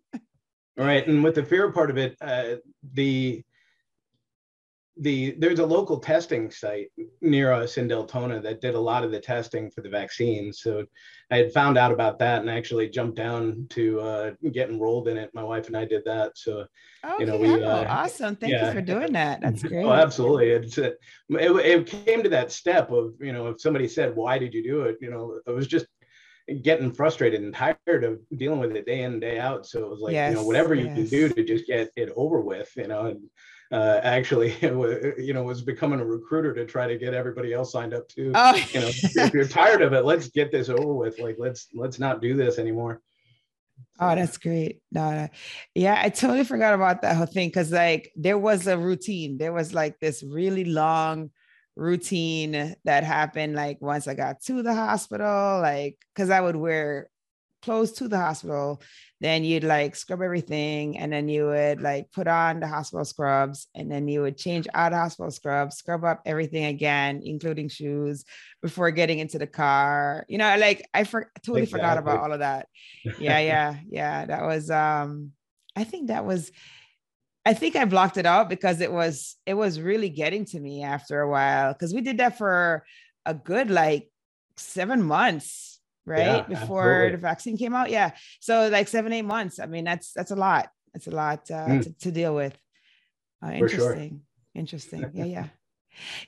right, 0.85 1.05
and 1.05 1.23
with 1.23 1.35
the 1.35 1.43
fear 1.43 1.71
part 1.71 1.89
of 1.89 1.97
it, 1.97 2.15
uh, 2.21 2.55
the 2.93 3.43
the 4.97 5.35
there's 5.39 5.59
a 5.59 5.65
local 5.65 5.97
testing 5.97 6.51
site 6.51 6.91
near 7.21 7.51
us 7.51 7.77
in 7.77 7.87
Deltona 7.87 8.41
that 8.43 8.61
did 8.61 8.75
a 8.75 8.79
lot 8.79 9.03
of 9.03 9.11
the 9.11 9.19
testing 9.19 9.71
for 9.71 9.81
the 9.81 9.89
vaccine. 9.89 10.53
So 10.53 10.85
I 11.31 11.37
had 11.37 11.51
found 11.51 11.77
out 11.77 11.91
about 11.91 12.19
that 12.19 12.41
and 12.41 12.49
actually 12.49 12.89
jumped 12.89 13.17
down 13.17 13.65
to 13.71 13.99
uh, 13.99 14.31
get 14.51 14.69
enrolled 14.69 15.07
in 15.07 15.17
it. 15.17 15.31
My 15.33 15.43
wife 15.43 15.65
and 15.67 15.75
I 15.75 15.85
did 15.85 16.03
that. 16.05 16.33
So 16.37 16.65
okay, 17.03 17.15
you 17.19 17.25
know, 17.25 17.37
we 17.37 17.63
uh, 17.63 17.85
awesome. 17.85 18.35
Thank 18.35 18.53
yeah. 18.53 18.67
you 18.67 18.73
for 18.73 18.81
doing 18.81 19.13
that. 19.13 19.41
That's 19.41 19.63
oh, 19.65 19.67
great. 19.67 19.83
oh, 19.83 19.93
absolutely. 19.93 20.51
It's 20.51 20.77
uh, 20.77 20.91
it, 21.29 21.51
it 21.51 21.87
came 21.87 22.21
to 22.21 22.29
that 22.29 22.51
step 22.51 22.91
of 22.91 23.13
you 23.19 23.33
know 23.33 23.47
if 23.47 23.61
somebody 23.61 23.87
said 23.87 24.15
why 24.15 24.37
did 24.37 24.53
you 24.53 24.63
do 24.63 24.81
it, 24.83 24.97
you 25.01 25.09
know, 25.09 25.39
it 25.47 25.51
was 25.51 25.67
just 25.67 25.87
getting 26.61 26.91
frustrated 26.91 27.41
and 27.41 27.53
tired 27.53 28.03
of 28.03 28.19
dealing 28.35 28.59
with 28.59 28.75
it 28.75 28.85
day 28.85 29.03
in 29.03 29.13
and 29.13 29.21
day 29.21 29.39
out. 29.39 29.65
So 29.65 29.83
it 29.83 29.89
was 29.89 30.01
like, 30.01 30.13
yes, 30.13 30.31
you 30.31 30.35
know, 30.35 30.45
whatever 30.45 30.75
you 30.75 30.85
yes. 30.85 30.95
can 30.95 31.05
do 31.07 31.29
to 31.29 31.43
just 31.43 31.67
get 31.67 31.89
it 31.95 32.11
over 32.15 32.41
with, 32.41 32.69
you 32.75 32.87
know, 32.87 33.05
and 33.05 33.21
uh, 33.73 33.99
actually, 34.03 34.55
you 34.61 35.33
know, 35.33 35.43
was 35.43 35.63
becoming 35.63 35.99
a 35.99 36.05
recruiter 36.05 36.53
to 36.53 36.65
try 36.65 36.87
to 36.87 36.97
get 36.97 37.15
everybody 37.15 37.53
else 37.53 37.71
signed 37.71 37.93
up 37.93 38.07
too. 38.07 38.31
Oh. 38.35 38.55
you 38.71 38.79
know, 38.79 38.87
if 38.93 39.33
you're 39.33 39.47
tired 39.47 39.81
of 39.81 39.93
it, 39.93 40.05
let's 40.05 40.29
get 40.29 40.51
this 40.51 40.69
over 40.69 40.93
with. 40.93 41.19
Like, 41.19 41.37
let's 41.39 41.67
let's 41.73 41.97
not 41.97 42.21
do 42.21 42.35
this 42.35 42.59
anymore. 42.59 43.01
Oh, 43.99 44.15
that's 44.15 44.37
great. 44.37 44.81
No, 44.91 45.11
no, 45.11 45.27
yeah, 45.73 45.99
I 45.99 46.09
totally 46.09 46.43
forgot 46.43 46.75
about 46.75 47.01
that 47.01 47.17
whole 47.17 47.25
thing 47.25 47.49
because 47.49 47.71
like 47.71 48.11
there 48.15 48.37
was 48.37 48.67
a 48.67 48.77
routine. 48.77 49.39
There 49.39 49.53
was 49.53 49.73
like 49.73 49.99
this 49.99 50.23
really 50.23 50.65
long 50.65 51.31
routine 51.75 52.75
that 52.85 53.03
happened 53.03 53.55
like 53.55 53.81
once 53.81 54.07
I 54.07 54.13
got 54.13 54.41
to 54.43 54.61
the 54.61 54.75
hospital, 54.75 55.59
like 55.61 55.97
because 56.13 56.29
I 56.29 56.41
would 56.41 56.55
wear 56.55 57.09
close 57.63 57.93
to 57.93 58.07
the 58.07 58.17
hospital, 58.17 58.81
then 59.21 59.45
you'd 59.45 59.63
like 59.63 59.95
scrub 59.95 60.21
everything 60.21 60.97
and 60.97 61.13
then 61.13 61.29
you 61.29 61.45
would 61.45 61.81
like 61.81 62.11
put 62.11 62.27
on 62.27 62.59
the 62.59 62.67
hospital 62.67 63.05
scrubs 63.05 63.67
and 63.73 63.89
then 63.89 64.07
you 64.07 64.21
would 64.21 64.37
change 64.37 64.67
out 64.73 64.91
the 64.91 64.97
hospital 64.97 65.31
scrubs, 65.31 65.77
scrub 65.77 66.03
up 66.03 66.21
everything 66.25 66.65
again, 66.65 67.21
including 67.23 67.69
shoes 67.69 68.25
before 68.61 68.91
getting 68.91 69.19
into 69.19 69.39
the 69.39 69.47
car. 69.47 70.25
You 70.27 70.37
know, 70.39 70.55
like 70.57 70.85
I 70.93 71.05
for- 71.05 71.31
totally 71.37 71.63
exactly. 71.63 71.79
forgot 71.79 71.97
about 71.97 72.19
all 72.19 72.33
of 72.33 72.39
that. 72.39 72.67
Yeah, 73.17 73.39
yeah, 73.51 73.75
yeah. 73.87 74.25
That 74.25 74.43
was 74.43 74.69
um 74.69 75.31
I 75.75 75.85
think 75.85 76.09
that 76.09 76.25
was 76.25 76.51
I 77.45 77.53
think 77.53 77.75
I 77.75 77.85
blocked 77.85 78.17
it 78.17 78.25
out 78.25 78.49
because 78.49 78.81
it 78.81 78.91
was 78.91 79.37
it 79.45 79.53
was 79.53 79.79
really 79.79 80.09
getting 80.09 80.45
to 80.45 80.59
me 80.59 80.83
after 80.83 81.21
a 81.21 81.29
while 81.29 81.73
because 81.73 81.93
we 81.93 82.01
did 82.01 82.17
that 82.17 82.37
for 82.37 82.85
a 83.25 83.33
good 83.33 83.69
like 83.69 84.09
seven 84.57 85.01
months, 85.01 85.72
right? 86.05 86.19
Yeah, 86.19 86.41
Before 86.41 86.91
absolutely. 86.91 87.11
the 87.11 87.17
vaccine 87.21 87.57
came 87.57 87.73
out. 87.73 87.89
Yeah. 87.89 88.11
So 88.39 88.69
like 88.69 88.87
seven, 88.87 89.13
eight 89.13 89.23
months. 89.23 89.59
I 89.59 89.65
mean, 89.65 89.83
that's 89.83 90.11
that's 90.13 90.31
a 90.31 90.35
lot. 90.35 90.69
That's 90.93 91.07
a 91.07 91.11
lot 91.11 91.49
uh, 91.49 91.67
mm. 91.67 91.83
to, 91.83 91.93
to, 91.93 92.11
deal 92.11 92.35
with. 92.35 92.55
Uh, 93.43 93.51
interesting. 93.51 94.09
Sure. 94.09 94.19
Interesting. 94.55 95.11
Yeah, 95.13 95.25
yeah. 95.25 95.47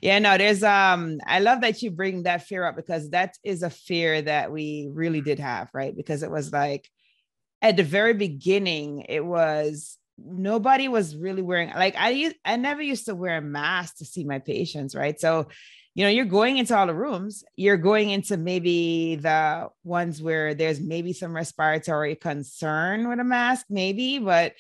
Yeah, 0.01 0.19
no, 0.19 0.37
there's 0.37 0.63
um 0.63 1.19
I 1.25 1.39
love 1.39 1.61
that 1.61 1.81
you 1.81 1.91
bring 1.91 2.23
that 2.23 2.43
fear 2.43 2.63
up 2.65 2.75
because 2.75 3.09
that 3.11 3.35
is 3.43 3.63
a 3.63 3.69
fear 3.69 4.21
that 4.21 4.51
we 4.51 4.89
really 4.91 5.21
did 5.21 5.39
have, 5.39 5.69
right? 5.73 5.95
Because 5.95 6.23
it 6.23 6.31
was 6.31 6.51
like 6.51 6.89
at 7.61 7.77
the 7.77 7.83
very 7.83 8.13
beginning, 8.13 9.05
it 9.09 9.25
was 9.25 9.97
nobody 10.17 10.87
was 10.87 11.15
really 11.15 11.41
wearing 11.41 11.69
like 11.69 11.95
I 11.97 12.11
used 12.11 12.35
I 12.45 12.55
never 12.55 12.81
used 12.81 13.05
to 13.05 13.15
wear 13.15 13.37
a 13.37 13.41
mask 13.41 13.97
to 13.97 14.05
see 14.05 14.23
my 14.23 14.39
patients, 14.39 14.95
right? 14.95 15.19
So, 15.19 15.47
you 15.95 16.03
know, 16.03 16.09
you're 16.09 16.25
going 16.25 16.57
into 16.57 16.77
all 16.77 16.85
the 16.85 16.93
rooms, 16.93 17.45
you're 17.55 17.77
going 17.77 18.09
into 18.09 18.35
maybe 18.35 19.15
the 19.15 19.69
ones 19.85 20.21
where 20.21 20.53
there's 20.53 20.81
maybe 20.81 21.13
some 21.13 21.33
respiratory 21.33 22.15
concern 22.15 23.07
with 23.07 23.19
a 23.19 23.23
mask, 23.23 23.67
maybe, 23.69 24.19
but 24.19 24.53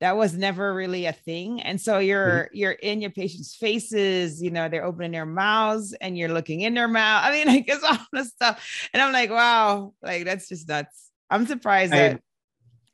that 0.00 0.16
was 0.16 0.34
never 0.34 0.72
really 0.72 1.06
a 1.06 1.12
thing. 1.12 1.60
And 1.60 1.80
so 1.80 1.98
you're 1.98 2.44
mm-hmm. 2.44 2.56
you're 2.56 2.72
in 2.72 3.00
your 3.00 3.10
patients 3.10 3.56
faces 3.56 4.40
you 4.40 4.52
know 4.52 4.68
they're 4.68 4.84
opening 4.84 5.10
their 5.10 5.26
mouths 5.26 5.92
and 6.00 6.16
you're 6.16 6.28
looking 6.28 6.60
in 6.60 6.74
their 6.74 6.86
mouth. 6.86 7.24
I 7.24 7.32
mean 7.32 7.46
like 7.54 7.64
it's 7.66 7.82
all 7.82 7.98
this 8.12 8.28
stuff. 8.28 8.88
And 8.92 9.02
i'm 9.02 9.12
like 9.12 9.30
wow 9.30 9.92
like 10.00 10.24
that's 10.24 10.48
just 10.48 10.68
nuts. 10.68 11.10
I'm 11.28 11.46
surprised 11.46 11.92
I, 11.92 11.98
that 11.98 12.22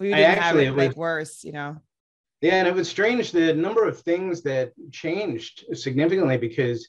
we 0.01 0.09
didn't 0.09 0.25
actually, 0.25 0.65
have 0.65 0.79
it, 0.79 0.81
it 0.81 0.89
like 0.89 0.97
worse 0.97 1.45
you 1.45 1.53
know? 1.53 1.77
Yeah, 2.41 2.57
and 2.57 2.69
it 2.69 2.75
was 2.75 2.89
strange 2.89 3.33
the 3.33 3.55
number 3.55 3.87
of 3.87 4.01
things 4.01 4.43
that 4.43 4.73
changed 4.91 5.65
significantly 5.75 6.39
because 6.39 6.89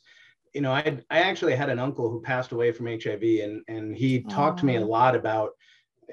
you 0.56 0.62
know 0.62 0.72
I 0.72 0.98
I 1.12 1.20
actually 1.20 1.54
had 1.54 1.70
an 1.70 1.80
uncle 1.80 2.10
who 2.10 2.22
passed 2.22 2.54
away 2.54 2.72
from 2.72 2.88
HIV 2.88 3.22
and 3.44 3.62
and 3.68 3.96
he 3.96 4.22
talked 4.22 4.60
to 4.60 4.66
me 4.66 4.78
a 4.78 4.86
lot 4.86 5.16
about 5.16 5.52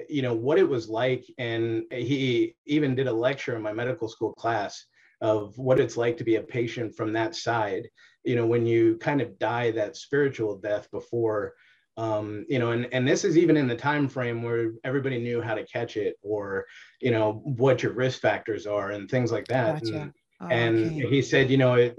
you 0.09 0.21
know 0.21 0.33
what 0.33 0.59
it 0.59 0.67
was 0.67 0.89
like 0.89 1.23
and 1.37 1.83
he 1.91 2.55
even 2.65 2.93
did 2.93 3.07
a 3.07 3.13
lecture 3.13 3.55
in 3.55 3.61
my 3.61 3.71
medical 3.71 4.09
school 4.09 4.33
class 4.33 4.85
of 5.21 5.57
what 5.57 5.79
it's 5.79 5.95
like 5.95 6.17
to 6.17 6.25
be 6.25 6.35
a 6.35 6.41
patient 6.41 6.93
from 6.93 7.13
that 7.13 7.35
side 7.35 7.87
you 8.25 8.35
know 8.35 8.45
when 8.45 8.65
you 8.65 8.97
kind 8.97 9.21
of 9.21 9.39
die 9.39 9.71
that 9.71 9.95
spiritual 9.95 10.57
death 10.57 10.91
before 10.91 11.53
um, 11.95 12.45
you 12.49 12.57
know, 12.57 12.71
and, 12.71 12.87
and 12.91 13.07
this 13.07 13.23
is 13.23 13.37
even 13.37 13.55
in 13.55 13.67
the 13.67 13.75
time 13.75 14.07
frame 14.07 14.41
where 14.41 14.71
everybody 14.83 15.19
knew 15.19 15.43
how 15.43 15.53
to 15.53 15.63
catch 15.63 15.95
it 15.95 16.15
or, 16.23 16.65
you 16.99 17.11
know, 17.11 17.33
what 17.43 17.83
your 17.83 17.93
risk 17.93 18.19
factors 18.19 18.65
are 18.65 18.89
and 18.89 19.07
things 19.07 19.31
like 19.31 19.45
that. 19.49 19.83
Gotcha. 19.83 20.01
And, 20.01 20.13
oh, 20.41 20.47
and 20.47 20.85
okay. 20.87 21.07
he 21.07 21.21
said, 21.21 21.51
you 21.51 21.57
know, 21.57 21.75
it, 21.75 21.95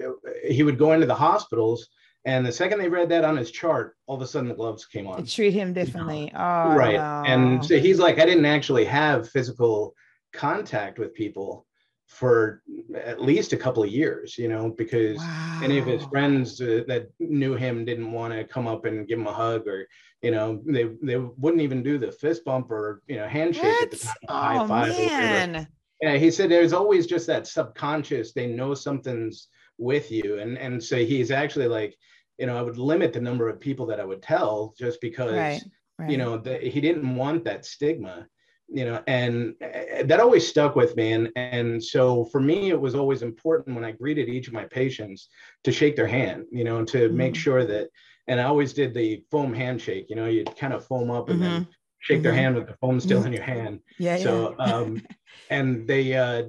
he 0.49 0.65
would 0.65 0.79
go 0.79 0.95
into 0.95 1.07
the 1.07 1.15
hospitals 1.15 1.91
and 2.25 2.47
the 2.47 2.53
second 2.53 2.79
they 2.79 2.89
read 2.89 3.09
that 3.11 3.25
on 3.25 3.37
his 3.37 3.51
chart, 3.51 3.97
all 4.07 4.17
of 4.17 4.23
a 4.23 4.27
sudden 4.27 4.49
the 4.49 4.55
gloves 4.55 4.87
came 4.87 5.07
on. 5.07 5.27
treat 5.27 5.53
him 5.53 5.73
differently. 5.73 6.31
Oh, 6.35 6.75
right. 6.75 6.95
No. 6.95 7.23
And 7.27 7.65
so 7.65 7.79
he's 7.79 7.99
like, 7.99 8.19
I 8.19 8.25
didn't 8.25 8.47
actually 8.47 8.85
have 8.87 9.29
physical 9.29 9.95
contact 10.33 10.99
with 10.99 11.15
people 11.15 11.67
for 12.07 12.63
at 12.95 13.21
least 13.21 13.53
a 13.53 13.57
couple 13.57 13.83
of 13.83 13.91
years, 13.91 14.39
you 14.39 14.49
know, 14.49 14.71
because 14.71 15.19
wow. 15.19 15.61
any 15.63 15.79
of 15.79 15.87
his 15.87 16.05
friends 16.05 16.61
uh, 16.61 16.83
that 16.87 17.09
knew 17.19 17.55
him 17.55 17.85
didn't 17.85 18.13
want 18.13 18.33
to 18.33 18.45
come 18.45 18.67
up 18.67 18.85
and 18.85 19.09
give 19.09 19.19
him 19.19 19.27
a 19.27 19.33
hug 19.33 19.67
or, 19.67 19.87
you 20.23 20.31
know, 20.31 20.63
they 20.65 20.85
they 21.03 21.17
wouldn't 21.17 21.63
even 21.63 21.83
do 21.83 21.99
the 21.99 22.11
fist 22.13 22.45
bump 22.45 22.71
or 22.71 23.03
you 23.07 23.17
know 23.17 23.29
handshake 23.29 23.65
what? 23.65 23.83
at 23.83 23.91
the 23.91 23.97
time, 23.97 24.17
oh, 24.29 24.35
high 24.35 24.69
five. 24.69 24.97
Man. 24.97 25.69
Yeah, 26.01 26.17
he 26.17 26.31
said 26.31 26.51
there's 26.51 26.73
always 26.73 27.07
just 27.07 27.27
that 27.27 27.47
subconscious. 27.47 28.33
They 28.33 28.47
know 28.47 28.75
something's 28.75 29.49
with 29.79 30.11
you, 30.11 30.39
and 30.39 30.59
and 30.59 30.83
so 30.83 30.97
he's 30.97 31.31
actually 31.31 31.69
like, 31.69 31.97
you 32.39 32.47
know, 32.47 32.57
I 32.57 32.63
would 32.63 32.79
limit 32.79 33.13
the 33.13 33.21
number 33.21 33.49
of 33.49 33.61
people 33.61 33.87
that 33.87 34.01
I 34.01 34.05
would 34.05 34.23
tell 34.23 34.75
just 34.79 35.01
because. 35.01 35.33
Right. 35.33 35.63
Right. 35.97 36.11
you 36.11 36.17
know 36.17 36.37
the, 36.39 36.59
he 36.59 36.81
didn't 36.81 37.15
want 37.15 37.45
that 37.45 37.65
stigma 37.65 38.27
you 38.69 38.85
know 38.85 39.03
and 39.07 39.55
eh, 39.61 40.03
that 40.05 40.21
always 40.21 40.47
stuck 40.47 40.75
with 40.75 40.97
me 40.97 41.13
and 41.13 41.31
and 41.37 41.83
so 41.83 42.25
for 42.27 42.41
me 42.41 42.71
it 42.71 42.81
was 42.81 42.95
always 42.95 43.23
important 43.23 43.75
when 43.75 43.85
i 43.85 43.93
greeted 43.93 44.29
each 44.29 44.49
of 44.49 44.55
my 44.55 44.65
patients 44.65 45.29
to 45.63 45.73
shake 45.73 45.97
their 45.97 46.07
hand 46.07 46.45
you 46.51 46.65
know 46.65 46.85
to 46.85 47.07
mm-hmm. 47.07 47.17
make 47.17 47.37
sure 47.37 47.65
that 47.65 47.89
and 48.27 48.41
i 48.41 48.45
always 48.45 48.73
did 48.73 48.95
the 48.95 49.23
foam 49.31 49.53
handshake 49.53 50.07
you 50.09 50.17
know 50.17 50.27
you'd 50.27 50.57
kind 50.57 50.73
of 50.73 50.87
foam 50.87 51.11
up 51.11 51.29
and 51.29 51.41
mm-hmm. 51.41 51.53
then 51.53 51.69
shake 52.05 52.23
their 52.23 52.33
mm-hmm. 52.33 52.41
hand 52.41 52.55
with 52.55 52.67
the 52.67 52.75
foam 52.75 53.01
still 53.01 53.19
mm-hmm. 53.19 53.29
in 53.29 53.33
your 53.33 53.43
hand 53.43 53.81
yeah 53.99 54.17
so 54.17 54.55
yeah. 54.59 54.65
um 54.65 55.03
and 55.51 55.87
they 55.89 56.15
uh 56.15 56.45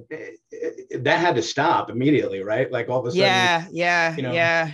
that 1.00 1.18
had 1.18 1.34
to 1.34 1.42
stop 1.42 1.90
immediately 1.90 2.42
right 2.42 2.70
like 2.70 2.88
all 2.88 3.00
of 3.00 3.06
a 3.06 3.10
sudden 3.10 3.22
yeah 3.22 3.66
yeah 3.70 4.16
you 4.16 4.22
know 4.22 4.32
yeah 4.32 4.72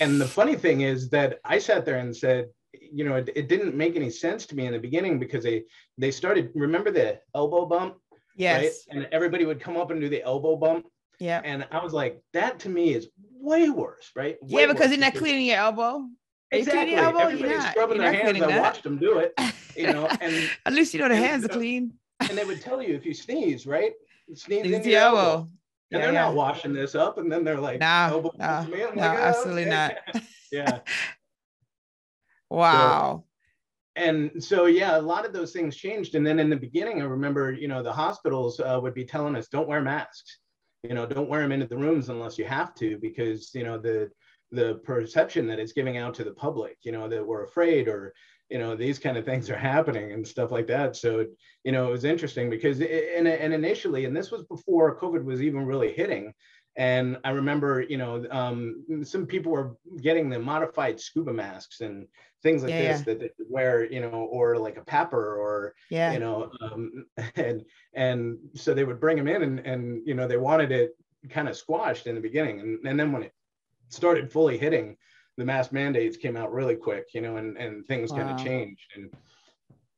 and 0.00 0.20
the 0.20 0.26
funny 0.26 0.54
thing 0.54 0.80
is 0.80 1.10
that 1.10 1.38
i 1.44 1.58
sat 1.58 1.84
there 1.84 1.98
and 1.98 2.16
said 2.16 2.46
you 2.92 3.04
know, 3.04 3.16
it, 3.16 3.30
it 3.34 3.48
didn't 3.48 3.74
make 3.74 3.96
any 3.96 4.10
sense 4.10 4.46
to 4.46 4.54
me 4.54 4.66
in 4.66 4.72
the 4.72 4.78
beginning 4.78 5.18
because 5.18 5.42
they 5.44 5.64
they 5.98 6.10
started. 6.10 6.50
Remember 6.54 6.90
the 6.90 7.20
elbow 7.34 7.66
bump? 7.66 7.96
Yes. 8.36 8.62
Right? 8.62 8.96
And 8.96 9.08
everybody 9.12 9.44
would 9.44 9.60
come 9.60 9.76
up 9.76 9.90
and 9.90 10.00
do 10.00 10.08
the 10.08 10.22
elbow 10.22 10.56
bump. 10.56 10.86
Yeah. 11.18 11.40
And 11.44 11.66
I 11.70 11.82
was 11.82 11.92
like, 11.92 12.20
that 12.32 12.58
to 12.60 12.68
me 12.68 12.94
is 12.94 13.08
way 13.32 13.70
worse, 13.70 14.10
right? 14.16 14.36
Way 14.42 14.62
yeah, 14.62 14.72
because 14.72 14.90
you're 14.90 15.00
not 15.00 15.14
cleaning 15.14 15.46
your 15.46 15.58
elbow. 15.58 16.06
Exactly. 16.52 16.94
Everybody's 16.94 17.66
scrubbing 17.70 17.98
their 17.98 18.12
hands. 18.12 18.40
I 18.42 18.60
watched 18.60 18.82
them 18.82 18.98
do 18.98 19.18
it. 19.18 19.32
You 19.76 19.92
know, 19.92 20.06
and 20.20 20.50
at 20.66 20.72
least 20.72 20.92
you 20.94 21.00
know 21.00 21.08
the 21.08 21.16
hands 21.16 21.44
are 21.44 21.48
clean. 21.48 21.94
and 22.20 22.36
they 22.36 22.44
would 22.44 22.60
tell 22.60 22.82
you 22.82 22.94
if 22.94 23.06
you 23.06 23.14
sneeze, 23.14 23.66
right? 23.66 23.92
Sneeze 24.34 24.64
in 24.64 24.82
the 24.82 24.96
elbow. 24.96 25.18
elbow. 25.18 25.48
And 25.92 26.00
yeah, 26.00 26.06
they're 26.06 26.14
yeah. 26.14 26.22
not 26.22 26.34
washing 26.34 26.72
this 26.72 26.94
up, 26.94 27.18
and 27.18 27.30
then 27.30 27.44
they're 27.44 27.60
like, 27.60 27.80
no, 27.80 28.32
no, 28.38 28.64
no, 28.64 28.70
like, 28.70 28.96
oh, 28.96 29.00
absolutely 29.00 29.62
okay. 29.62 29.70
not. 29.70 30.22
yeah. 30.52 30.78
Wow. 32.50 33.24
So, 33.96 34.04
and 34.04 34.44
so, 34.44 34.66
yeah, 34.66 34.98
a 34.98 35.00
lot 35.00 35.24
of 35.24 35.32
those 35.32 35.52
things 35.52 35.74
changed. 35.74 36.16
And 36.16 36.26
then 36.26 36.38
in 36.38 36.50
the 36.50 36.56
beginning, 36.56 37.00
I 37.00 37.06
remember, 37.06 37.50
you 37.50 37.66
know, 37.66 37.82
the 37.82 37.90
hospitals 37.90 38.60
uh, 38.60 38.78
would 38.82 38.92
be 38.92 39.06
telling 39.06 39.36
us, 39.36 39.48
don't 39.48 39.66
wear 39.66 39.80
masks. 39.80 40.40
You 40.82 40.92
know, 40.92 41.06
don't 41.06 41.30
wear 41.30 41.40
them 41.40 41.52
into 41.52 41.66
the 41.66 41.78
rooms 41.78 42.10
unless 42.10 42.36
you 42.36 42.44
have 42.44 42.74
to, 42.74 42.98
because 42.98 43.54
you 43.54 43.64
know 43.64 43.78
the 43.78 44.10
the 44.52 44.76
perception 44.84 45.46
that 45.48 45.58
it's 45.58 45.72
giving 45.72 45.96
out 45.96 46.14
to 46.14 46.24
the 46.24 46.32
public. 46.32 46.78
You 46.82 46.92
know 46.92 47.08
that 47.08 47.26
we're 47.26 47.44
afraid 47.44 47.88
or 47.88 48.14
you 48.50 48.58
know 48.58 48.76
these 48.76 48.98
kind 48.98 49.16
of 49.16 49.24
things 49.24 49.48
are 49.50 49.56
happening 49.56 50.12
and 50.12 50.28
stuff 50.28 50.50
like 50.50 50.66
that 50.66 50.94
so 50.94 51.24
you 51.64 51.72
know 51.72 51.88
it 51.88 51.90
was 51.90 52.04
interesting 52.04 52.50
because 52.50 52.80
it, 52.80 53.14
and, 53.16 53.26
and 53.26 53.54
initially 53.54 54.04
and 54.04 54.14
this 54.14 54.30
was 54.30 54.42
before 54.42 54.98
covid 54.98 55.24
was 55.24 55.40
even 55.40 55.64
really 55.64 55.90
hitting 55.90 56.34
and 56.76 57.18
I 57.22 57.30
remember, 57.30 57.82
you 57.82 57.98
know, 57.98 58.24
um, 58.30 59.04
some 59.04 59.26
people 59.26 59.52
were 59.52 59.76
getting 60.00 60.30
the 60.30 60.38
modified 60.38 60.98
scuba 60.98 61.32
masks 61.32 61.82
and 61.82 62.06
things 62.42 62.62
like 62.62 62.70
yeah, 62.70 62.92
this 62.92 62.98
yeah. 63.00 63.04
that 63.04 63.20
they 63.20 63.30
wear, 63.48 63.84
you 63.84 64.00
know, 64.00 64.08
or 64.30 64.56
like 64.56 64.78
a 64.78 64.80
PAPR 64.80 65.12
or, 65.12 65.74
yeah. 65.90 66.12
you 66.12 66.18
know, 66.18 66.50
um, 66.62 67.06
and 67.36 67.64
and 67.92 68.38
so 68.54 68.72
they 68.72 68.84
would 68.84 69.00
bring 69.00 69.18
them 69.18 69.28
in 69.28 69.42
and 69.42 69.58
and 69.60 70.02
you 70.06 70.14
know 70.14 70.26
they 70.26 70.38
wanted 70.38 70.72
it 70.72 70.96
kind 71.28 71.48
of 71.48 71.56
squashed 71.56 72.06
in 72.06 72.14
the 72.14 72.20
beginning, 72.20 72.60
and 72.60 72.86
and 72.86 72.98
then 72.98 73.12
when 73.12 73.24
it 73.24 73.34
started 73.92 74.32
fully 74.32 74.58
hitting, 74.58 74.96
the 75.36 75.44
mask 75.44 75.72
mandates 75.72 76.16
came 76.16 76.36
out 76.36 76.52
really 76.52 76.76
quick, 76.76 77.06
you 77.14 77.20
know, 77.20 77.36
and 77.36 77.56
and 77.56 77.86
things 77.86 78.10
wow. 78.10 78.18
kind 78.18 78.30
of 78.30 78.44
changed 78.44 78.92
and. 78.96 79.10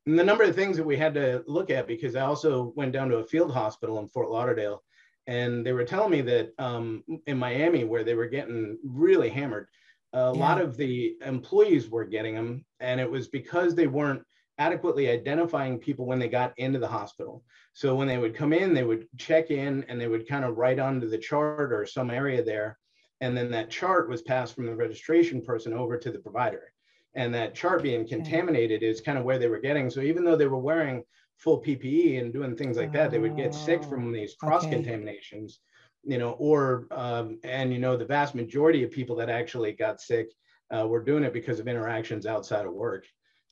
And 0.06 0.18
the 0.18 0.22
number 0.24 0.44
of 0.44 0.54
things 0.54 0.76
that 0.76 0.84
we 0.84 0.98
had 0.98 1.14
to 1.14 1.42
look 1.46 1.70
at 1.70 1.86
because 1.86 2.14
I 2.14 2.26
also 2.26 2.74
went 2.76 2.92
down 2.92 3.08
to 3.08 3.16
a 3.16 3.24
field 3.24 3.50
hospital 3.50 3.98
in 4.00 4.08
Fort 4.08 4.28
Lauderdale 4.28 4.82
and 5.26 5.64
they 5.64 5.72
were 5.72 5.84
telling 5.84 6.10
me 6.10 6.20
that 6.22 6.52
um, 6.58 7.02
in 7.26 7.38
Miami, 7.38 7.84
where 7.84 8.04
they 8.04 8.14
were 8.14 8.26
getting 8.28 8.78
really 8.84 9.30
hammered, 9.30 9.68
a 10.12 10.18
yeah. 10.18 10.28
lot 10.28 10.60
of 10.60 10.76
the 10.76 11.16
employees 11.24 11.88
were 11.88 12.04
getting 12.04 12.34
them, 12.34 12.64
and 12.80 13.00
it 13.00 13.10
was 13.10 13.28
because 13.28 13.74
they 13.74 13.86
weren't 13.86 14.22
adequately 14.58 15.10
identifying 15.10 15.78
people 15.78 16.06
when 16.06 16.18
they 16.18 16.28
got 16.28 16.52
into 16.58 16.78
the 16.78 16.86
hospital. 16.86 17.42
So 17.72 17.96
when 17.96 18.06
they 18.06 18.18
would 18.18 18.36
come 18.36 18.52
in, 18.52 18.74
they 18.74 18.84
would 18.84 19.08
check 19.16 19.50
in 19.50 19.84
and 19.88 20.00
they 20.00 20.06
would 20.06 20.28
kind 20.28 20.44
of 20.44 20.56
write 20.56 20.78
onto 20.78 21.08
the 21.08 21.18
chart 21.18 21.72
or 21.72 21.84
some 21.86 22.10
area 22.10 22.44
there. 22.44 22.78
And 23.21 23.37
then 23.37 23.50
that 23.52 23.71
chart 23.71 24.09
was 24.09 24.23
passed 24.23 24.54
from 24.54 24.66
the 24.66 24.75
registration 24.75 25.40
person 25.40 25.73
over 25.73 25.97
to 25.99 26.11
the 26.11 26.18
provider. 26.18 26.73
And 27.14 27.33
that 27.35 27.54
chart 27.54 27.83
being 27.83 28.06
contaminated 28.06 28.83
is 28.83 29.00
kind 29.00 29.18
of 29.18 29.25
where 29.25 29.38
they 29.38 29.49
were 29.49 29.61
getting. 29.61 29.88
So 29.88 30.00
even 30.00 30.25
though 30.25 30.37
they 30.37 30.47
were 30.47 30.59
wearing 30.59 31.04
full 31.38 31.62
PPE 31.62 32.21
and 32.21 32.33
doing 32.33 32.56
things 32.56 32.76
like 32.76 32.92
that, 32.92 33.11
they 33.11 33.18
would 33.18 33.37
get 33.37 33.54
sick 33.54 33.85
from 33.85 34.12
these 34.12 34.35
cross 34.35 34.66
contaminations, 34.66 35.61
okay. 36.04 36.14
you 36.14 36.18
know, 36.18 36.33
or, 36.33 36.87
um, 36.90 37.38
and, 37.44 37.73
you 37.73 37.78
know, 37.78 37.97
the 37.97 38.04
vast 38.04 38.35
majority 38.35 38.83
of 38.83 38.90
people 38.90 39.16
that 39.16 39.30
actually 39.30 39.73
got 39.73 40.00
sick 40.00 40.28
uh, 40.75 40.87
were 40.87 41.02
doing 41.02 41.25
it 41.25 41.33
because 41.33 41.61
of 41.61 41.68
interactions 41.68 42.26
outside 42.26 42.66
of 42.66 42.73
work. 42.73 43.06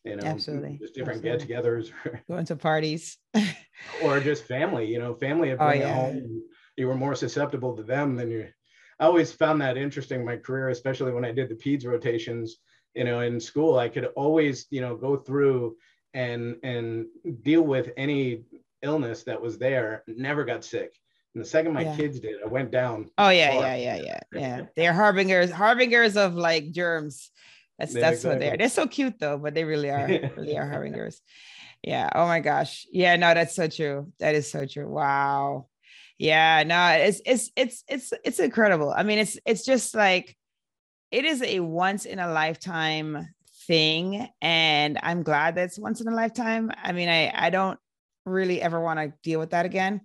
You 0.04 0.16
know, 0.16 0.24
absolutely, 0.24 0.78
just 0.78 0.94
different 0.94 1.24
absolutely. 1.24 1.46
get-togethers, 1.46 2.20
going 2.28 2.44
to 2.46 2.56
parties, 2.56 3.18
or 4.02 4.18
just 4.18 4.42
family. 4.44 4.86
You 4.86 4.98
know, 4.98 5.14
family 5.14 5.50
had 5.50 5.58
oh, 5.60 5.70
yeah. 5.70 5.94
home. 5.94 6.42
You 6.76 6.88
were 6.88 6.96
more 6.96 7.14
susceptible 7.14 7.76
to 7.76 7.84
them 7.84 8.16
than 8.16 8.28
you. 8.28 8.48
I 9.02 9.06
always 9.06 9.32
found 9.32 9.60
that 9.60 9.76
interesting. 9.76 10.20
in 10.20 10.26
My 10.26 10.36
career, 10.36 10.68
especially 10.68 11.10
when 11.12 11.24
I 11.24 11.32
did 11.32 11.48
the 11.48 11.56
peds 11.56 11.84
rotations, 11.84 12.58
you 12.94 13.02
know, 13.02 13.20
in 13.20 13.40
school, 13.40 13.76
I 13.76 13.88
could 13.88 14.04
always, 14.14 14.66
you 14.70 14.80
know, 14.80 14.94
go 14.96 15.16
through 15.16 15.76
and 16.14 16.56
and 16.62 17.06
deal 17.42 17.62
with 17.62 17.90
any 17.96 18.44
illness 18.82 19.24
that 19.24 19.40
was 19.40 19.58
there 19.58 20.04
never 20.06 20.44
got 20.44 20.62
sick 20.64 20.92
And 21.34 21.42
the 21.42 21.48
second 21.48 21.72
my 21.72 21.82
Yeah. 21.82 21.96
kids 21.96 22.20
did, 22.20 22.36
I 22.44 22.48
went 22.48 22.70
down. 22.70 23.10
Oh 23.18 23.30
yeah, 23.30 23.50
hard. 23.50 23.64
yeah, 23.64 23.76
yeah, 23.76 24.02
yeah, 24.02 24.20
yeah. 24.44 24.66
They're 24.76 24.92
harbingers, 24.92 25.50
harbingers 25.50 26.16
of 26.16 26.34
like 26.34 26.70
germs. 26.70 27.30
That's 27.78 27.94
Yeah, 27.94 28.00
that's 28.02 28.22
what 28.24 28.38
they 28.38 28.50
are. 28.50 28.56
They're 28.56 28.68
so 28.68 28.86
cute 28.86 29.18
though, 29.18 29.38
but 29.38 29.54
they 29.54 29.64
really 29.64 29.90
are, 29.90 30.06
really 30.36 30.56
are 30.56 30.68
harbingers. 30.68 31.20
Yeah. 31.82 32.08
Oh 32.14 32.26
my 32.26 32.38
gosh. 32.38 32.86
Yeah. 32.92 33.16
No, 33.16 33.34
that's 33.34 33.56
so 33.56 33.66
true. 33.66 34.12
That 34.20 34.36
is 34.36 34.48
so 34.48 34.66
true. 34.66 34.88
Wow. 34.88 35.66
Yeah. 36.22 36.62
No, 36.64 36.86
it's 36.90 37.20
it's 37.26 37.50
it's 37.56 37.84
it's 37.88 38.12
it's 38.24 38.38
incredible. 38.38 38.94
I 38.96 39.02
mean, 39.02 39.18
it's 39.18 39.38
it's 39.44 39.64
just 39.64 39.92
like 39.94 40.36
it 41.10 41.24
is 41.24 41.42
a 41.42 41.58
once 41.58 42.04
in 42.04 42.20
a 42.20 42.30
lifetime 42.30 43.28
thing, 43.66 44.28
and 44.40 45.00
I'm 45.02 45.24
glad 45.24 45.56
that's 45.56 45.80
once 45.80 46.00
in 46.00 46.06
a 46.06 46.14
lifetime. 46.14 46.70
I 46.80 46.92
mean, 46.92 47.08
I 47.08 47.32
I 47.34 47.50
don't 47.50 47.78
really 48.24 48.62
ever 48.62 48.80
want 48.80 49.00
to 49.00 49.12
deal 49.24 49.40
with 49.40 49.50
that 49.50 49.66
again. 49.66 50.00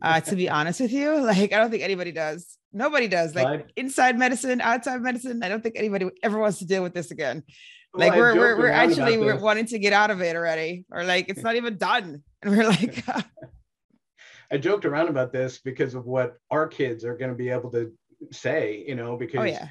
Uh, 0.00 0.20
to 0.20 0.36
be 0.36 0.48
honest 0.48 0.80
with 0.80 0.92
you, 0.92 1.20
like 1.32 1.52
I 1.52 1.58
don't 1.58 1.70
think 1.70 1.82
anybody 1.82 2.12
does. 2.12 2.58
Nobody 2.72 3.08
does. 3.08 3.34
Like 3.34 3.46
Right. 3.46 3.66
inside 3.74 4.16
medicine, 4.18 4.60
outside 4.60 5.00
medicine, 5.00 5.42
I 5.42 5.48
don't 5.48 5.62
think 5.62 5.74
anybody 5.76 6.10
ever 6.22 6.38
wants 6.38 6.58
to 6.58 6.66
deal 6.66 6.84
with 6.84 6.94
this 6.94 7.10
again. 7.10 7.42
Like 7.92 8.12
I 8.12 8.18
we're 8.18 8.36
we're, 8.36 8.56
we're 8.58 8.70
actually 8.70 9.18
we're 9.18 9.40
wanting 9.40 9.66
to 9.66 9.80
get 9.80 9.92
out 9.92 10.12
of 10.12 10.20
it 10.22 10.36
already, 10.36 10.84
or 10.92 11.02
like 11.02 11.28
it's 11.28 11.42
not 11.42 11.56
even 11.56 11.76
done, 11.76 12.22
and 12.42 12.56
we're 12.56 12.68
like, 12.68 13.02
I 14.50 14.58
joked 14.58 14.84
around 14.84 15.08
about 15.08 15.32
this 15.32 15.58
because 15.58 15.94
of 15.94 16.06
what 16.06 16.36
our 16.50 16.66
kids 16.66 17.04
are 17.04 17.16
going 17.16 17.30
to 17.30 17.36
be 17.36 17.48
able 17.50 17.70
to 17.72 17.92
say, 18.32 18.84
you 18.86 18.94
know, 18.94 19.16
because 19.16 19.40
oh 19.40 19.44
yeah, 19.44 19.68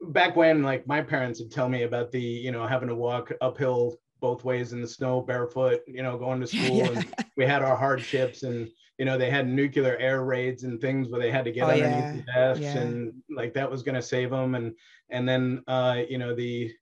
back 0.00 0.36
when 0.36 0.62
like 0.62 0.86
my 0.86 1.02
parents 1.02 1.40
would 1.40 1.50
tell 1.50 1.68
me 1.68 1.82
about 1.82 2.10
the, 2.12 2.20
you 2.20 2.50
know, 2.52 2.66
having 2.66 2.88
to 2.88 2.94
walk 2.94 3.32
uphill 3.40 3.96
both 4.20 4.44
ways 4.44 4.72
in 4.72 4.80
the 4.80 4.88
snow 4.88 5.20
barefoot, 5.20 5.80
you 5.86 6.02
know, 6.02 6.18
going 6.18 6.40
to 6.40 6.46
school 6.48 6.76
yeah, 6.76 6.90
and 6.90 7.14
we 7.36 7.44
had 7.46 7.62
our 7.62 7.76
hardships 7.76 8.42
and 8.42 8.68
you 8.98 9.04
know 9.04 9.16
they 9.16 9.30
had 9.30 9.46
nuclear 9.48 9.96
air 9.98 10.24
raids 10.24 10.64
and 10.64 10.80
things 10.80 11.08
where 11.08 11.20
they 11.20 11.30
had 11.30 11.44
to 11.44 11.52
get 11.52 11.68
Oh, 11.68 11.70
underneath 11.70 12.04
yeah. 12.04 12.12
the 12.12 12.22
desks 12.22 12.74
and 12.74 13.12
like 13.30 13.54
that 13.54 13.70
was 13.70 13.82
going 13.84 13.94
to 13.94 14.02
save 14.02 14.30
them 14.30 14.56
and 14.56 14.74
and 15.10 15.28
then 15.28 15.62
uh 15.68 16.02
you 16.08 16.18
know 16.18 16.34
the 16.34 16.74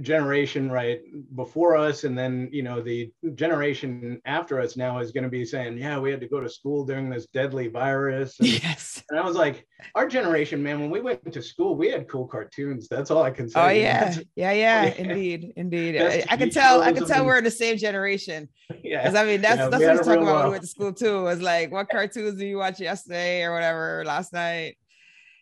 generation 0.00 0.70
right 0.70 1.00
before 1.34 1.76
us 1.76 2.04
and 2.04 2.16
then 2.16 2.48
you 2.50 2.62
know 2.62 2.80
the 2.80 3.12
generation 3.34 4.20
after 4.24 4.58
us 4.58 4.76
now 4.76 4.98
is 4.98 5.12
going 5.12 5.24
to 5.24 5.30
be 5.30 5.44
saying 5.44 5.76
yeah 5.76 5.98
we 5.98 6.10
had 6.10 6.20
to 6.20 6.28
go 6.28 6.40
to 6.40 6.48
school 6.48 6.84
during 6.84 7.10
this 7.10 7.26
deadly 7.26 7.68
virus 7.68 8.36
and, 8.40 8.48
yes. 8.48 9.02
and 9.10 9.20
i 9.20 9.24
was 9.24 9.36
like 9.36 9.66
our 9.94 10.08
generation 10.08 10.62
man 10.62 10.80
when 10.80 10.90
we 10.90 11.00
went 11.00 11.32
to 11.32 11.42
school 11.42 11.76
we 11.76 11.90
had 11.90 12.08
cool 12.08 12.26
cartoons 12.26 12.88
that's 12.88 13.10
all 13.10 13.22
i 13.22 13.30
can 13.30 13.48
say 13.48 13.64
Oh 13.64 13.68
yeah, 13.68 14.14
yeah, 14.36 14.52
yeah, 14.52 14.84
yeah. 14.84 14.94
indeed, 14.94 15.52
indeed. 15.56 16.00
I, 16.00 16.24
I 16.28 16.36
can 16.36 16.50
tell. 16.50 16.82
I 16.82 16.92
can 16.92 17.06
tell 17.06 17.24
we're 17.24 17.38
in 17.38 17.44
the 17.44 17.50
same 17.50 17.76
generation. 17.76 18.48
yeah 18.82 19.02
Because 19.02 19.14
I 19.14 19.24
mean, 19.24 19.40
that's 19.40 19.58
Yeah, 19.58 19.68
that's 19.68 19.80
we 19.80 19.86
what 19.86 19.94
we 19.94 20.00
a 20.00 20.04
talking 20.04 20.22
about 20.22 20.36
when 20.36 20.44
we 20.44 20.50
went 20.50 20.62
to 20.62 20.68
school 20.68 20.92
too. 20.92 21.22
Was 21.22 21.40
like, 21.40 21.72
what 21.72 21.88
cartoons 21.88 22.38
did 22.38 22.46
you 22.46 22.58
watch 22.58 22.80
yesterday 22.80 23.42
or 23.42 23.52
whatever 23.52 24.04
last 24.06 24.32
night? 24.32 24.76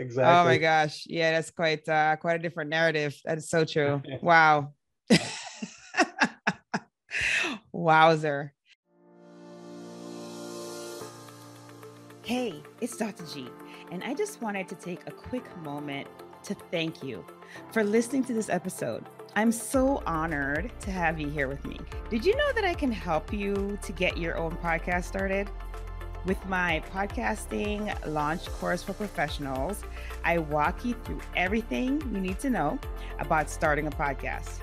Exactly 0.03 0.33
Oh 0.33 0.45
my 0.45 0.59
gosh, 0.59 1.05
yeah, 1.07 1.33
that's 1.33 1.51
quite 1.51 1.89
uh, 1.89 2.17
quite 2.17 2.37
a 2.37 2.39
different 2.39 2.71
narrative. 2.71 3.17
That 3.25 3.39
is 3.39 3.49
so 3.49 3.65
true. 3.65 4.03
Wow. 4.23 4.73
Wowzer. 7.73 8.53
Hey, 12.23 12.63
it's 12.81 12.97
Dr. 12.97 13.25
G, 13.27 13.49
and 13.91 14.05
I 14.05 14.15
just 14.15 14.41
wanted 14.41 14.69
to 14.69 14.75
take 14.77 15.01
a 15.07 15.11
quick 15.11 15.45
moment 15.59 16.07
to 16.45 16.55
thank 16.71 17.03
you 17.03 17.25
for 17.73 17.83
listening 17.85 18.25
to 18.25 18.33
this 18.33 18.49
episode. 18.49 19.05
I'm 19.35 19.51
so 19.51 20.03
honored 20.07 20.71
to 20.81 20.91
have 20.91 21.19
you 21.19 21.29
here 21.29 21.49
with 21.49 21.65
me. 21.65 21.79
Did 22.11 22.25
you 22.25 22.37
know 22.37 22.53
that 22.55 22.65
I 22.65 22.75
can 22.75 22.93
help 22.93 23.33
you 23.33 23.79
to 23.83 23.93
get 23.93 24.19
your 24.19 24.37
own 24.37 24.53
podcast 24.59 25.05
started? 25.05 25.51
With 26.25 26.47
my 26.47 26.81
podcasting 26.95 27.93
launch 28.07 28.47
course 28.53 28.81
for 28.81 28.93
professionals, 28.93 29.83
I 30.25 30.39
walk 30.39 30.85
you 30.85 30.95
through 31.03 31.19
everything 31.35 32.01
you 32.13 32.21
need 32.21 32.39
to 32.41 32.51
know 32.51 32.79
about 33.19 33.51
starting 33.51 33.89
a 33.89 33.91
podcast. 33.91 34.61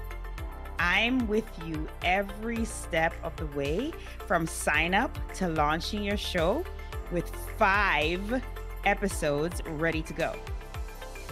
I'm 0.79 1.27
with 1.27 1.43
you 1.65 1.89
every 2.01 2.63
step 2.63 3.13
of 3.23 3.35
the 3.35 3.47
way 3.47 3.91
from 4.25 4.47
sign 4.47 4.93
up 4.93 5.17
to 5.33 5.49
launching 5.49 6.01
your 6.01 6.15
show 6.15 6.63
with 7.11 7.29
five 7.57 8.41
episodes 8.85 9.61
ready 9.65 10.01
to 10.03 10.13
go. 10.13 10.33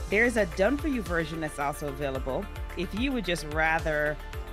There's 0.10 0.36
a 0.36 0.46
done 0.58 0.76
for 0.76 0.90
you 0.90 1.04
version 1.04 1.40
that's 1.40 1.60
also 1.60 1.88
available 1.88 2.46
if 2.76 2.94
you 3.00 3.14
would 3.14 3.24
just 3.24 3.46
rather 3.54 4.18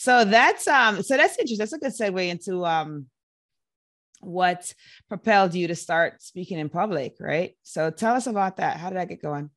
So 0.00 0.24
that's 0.24 0.66
um 0.66 1.02
so 1.02 1.18
that's 1.18 1.36
interesting. 1.38 1.58
That's 1.58 1.74
a 1.74 1.78
good 1.78 1.92
segue 1.92 2.26
into 2.26 2.64
um 2.64 3.04
what 4.20 4.72
propelled 5.10 5.54
you 5.54 5.68
to 5.68 5.74
start 5.74 6.22
speaking 6.22 6.58
in 6.58 6.70
public, 6.70 7.16
right? 7.20 7.54
So 7.64 7.90
tell 7.90 8.14
us 8.14 8.26
about 8.26 8.56
that. 8.56 8.78
How 8.78 8.88
did 8.88 8.96
that 8.96 9.10
get 9.10 9.20
going? 9.20 9.50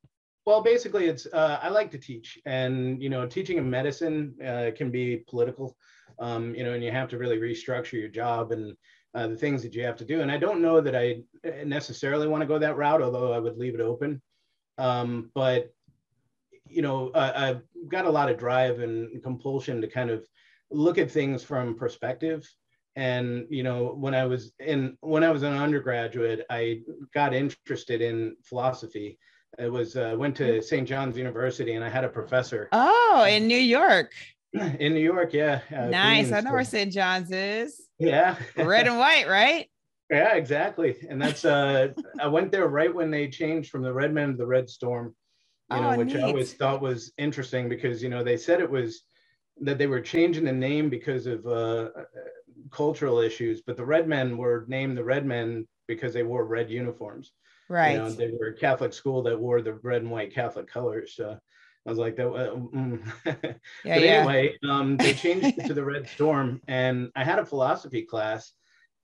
Well, 0.44 0.62
basically, 0.62 1.06
it's 1.06 1.24
uh, 1.32 1.58
I 1.62 1.70
like 1.70 1.90
to 1.92 1.98
teach, 1.98 2.38
and 2.44 3.02
you 3.02 3.08
know, 3.08 3.26
teaching 3.26 3.56
in 3.56 3.70
medicine 3.70 4.34
uh, 4.44 4.70
can 4.76 4.90
be 4.90 5.24
political, 5.26 5.78
um, 6.18 6.54
you 6.54 6.62
know, 6.62 6.74
and 6.74 6.84
you 6.84 6.90
have 6.90 7.08
to 7.08 7.16
really 7.16 7.38
restructure 7.38 7.94
your 7.94 8.10
job 8.10 8.52
and 8.52 8.76
uh, 9.14 9.26
the 9.26 9.36
things 9.36 9.62
that 9.62 9.74
you 9.74 9.82
have 9.84 9.96
to 9.96 10.04
do. 10.04 10.20
And 10.20 10.30
I 10.30 10.36
don't 10.36 10.60
know 10.60 10.82
that 10.82 10.94
I 10.94 11.22
necessarily 11.64 12.28
want 12.28 12.42
to 12.42 12.46
go 12.46 12.58
that 12.58 12.76
route, 12.76 13.00
although 13.00 13.32
I 13.32 13.38
would 13.38 13.56
leave 13.56 13.74
it 13.74 13.80
open. 13.80 14.20
Um, 14.76 15.30
but 15.34 15.73
you 16.68 16.82
know, 16.82 17.10
uh, 17.10 17.32
I've 17.34 17.88
got 17.88 18.06
a 18.06 18.10
lot 18.10 18.30
of 18.30 18.38
drive 18.38 18.80
and 18.80 19.22
compulsion 19.22 19.80
to 19.80 19.86
kind 19.88 20.10
of 20.10 20.26
look 20.70 20.98
at 20.98 21.10
things 21.10 21.44
from 21.44 21.76
perspective. 21.76 22.48
And 22.96 23.46
you 23.50 23.62
know, 23.62 23.94
when 23.96 24.14
I 24.14 24.24
was 24.24 24.52
in 24.60 24.96
when 25.00 25.24
I 25.24 25.30
was 25.30 25.42
an 25.42 25.52
undergraduate, 25.54 26.46
I 26.48 26.80
got 27.12 27.34
interested 27.34 28.00
in 28.00 28.36
philosophy. 28.44 29.18
I 29.58 29.68
was 29.68 29.96
uh, 29.96 30.14
went 30.16 30.36
to 30.36 30.62
St. 30.62 30.86
John's 30.86 31.16
University, 31.16 31.74
and 31.74 31.84
I 31.84 31.88
had 31.88 32.04
a 32.04 32.08
professor 32.08 32.68
Oh, 32.72 33.26
in 33.28 33.46
New 33.46 33.58
York. 33.58 34.12
in 34.52 34.94
New 34.94 35.00
York. 35.00 35.32
Yeah, 35.32 35.60
uh, 35.76 35.86
nice. 35.86 36.30
I 36.32 36.40
know 36.40 36.52
where 36.52 36.64
St. 36.64 36.92
John's 36.92 37.30
is. 37.32 37.80
Yeah, 37.98 38.36
Red 38.56 38.86
and 38.86 38.98
white, 38.98 39.28
right? 39.28 39.68
yeah, 40.10 40.34
exactly. 40.34 40.96
And 41.08 41.20
that's 41.20 41.44
uh, 41.44 41.88
I 42.20 42.28
went 42.28 42.52
there 42.52 42.68
right 42.68 42.94
when 42.94 43.10
they 43.10 43.28
changed 43.28 43.70
from 43.70 43.82
the 43.82 43.92
Red 43.92 44.12
Men 44.12 44.32
to 44.32 44.36
the 44.36 44.46
Red 44.46 44.68
Storm. 44.70 45.14
You 45.70 45.80
know, 45.80 45.90
Oh, 45.92 45.96
which 45.96 46.14
I 46.14 46.22
always 46.22 46.52
thought 46.52 46.82
was 46.82 47.12
interesting 47.16 47.68
because 47.68 48.02
you 48.02 48.08
know 48.08 48.22
they 48.22 48.36
said 48.36 48.60
it 48.60 48.70
was 48.70 49.04
that 49.60 49.78
they 49.78 49.86
were 49.86 50.00
changing 50.00 50.44
the 50.44 50.52
name 50.52 50.90
because 50.90 51.26
of 51.26 51.46
uh, 51.46 51.90
cultural 52.70 53.18
issues, 53.18 53.62
but 53.62 53.76
the 53.76 53.84
Red 53.84 54.08
Men 54.08 54.36
were 54.36 54.64
named 54.68 54.96
the 54.96 55.04
Red 55.04 55.24
Men 55.24 55.66
because 55.86 56.12
they 56.12 56.22
wore 56.22 56.44
red 56.44 56.70
uniforms. 56.70 57.32
Right. 57.68 57.92
You 57.92 57.98
know, 57.98 58.10
they 58.10 58.30
were 58.30 58.48
a 58.48 58.56
Catholic 58.56 58.92
school 58.92 59.22
that 59.22 59.38
wore 59.38 59.62
the 59.62 59.74
red 59.74 60.02
and 60.02 60.10
white 60.10 60.34
Catholic 60.34 60.66
colors. 60.66 61.14
So 61.16 61.38
I 61.86 61.90
was 61.90 61.98
like, 61.98 62.16
that. 62.16 62.28
Uh, 62.28 62.56
mm. 62.56 63.00
yeah, 63.26 63.34
but 63.42 63.60
yeah. 63.84 63.92
anyway, 63.92 64.56
um, 64.68 64.96
they 64.96 65.14
changed 65.14 65.58
it 65.58 65.66
to 65.66 65.74
the 65.74 65.84
Red 65.84 66.08
Storm, 66.08 66.60
and 66.68 67.10
I 67.14 67.24
had 67.24 67.38
a 67.38 67.46
philosophy 67.46 68.02
class, 68.02 68.52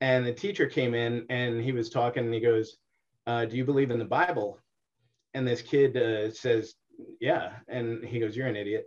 and 0.00 0.26
the 0.26 0.32
teacher 0.32 0.66
came 0.66 0.94
in 0.94 1.26
and 1.28 1.62
he 1.62 1.72
was 1.72 1.90
talking, 1.90 2.24
and 2.24 2.34
he 2.34 2.40
goes, 2.40 2.76
uh, 3.26 3.44
"Do 3.44 3.56
you 3.56 3.64
believe 3.64 3.90
in 3.90 3.98
the 3.98 4.04
Bible?" 4.04 4.58
And 5.34 5.46
this 5.46 5.62
kid 5.62 5.96
uh, 5.96 6.30
says, 6.32 6.74
"Yeah," 7.20 7.52
and 7.68 8.04
he 8.04 8.20
goes, 8.20 8.36
"You're 8.36 8.48
an 8.48 8.56
idiot." 8.56 8.86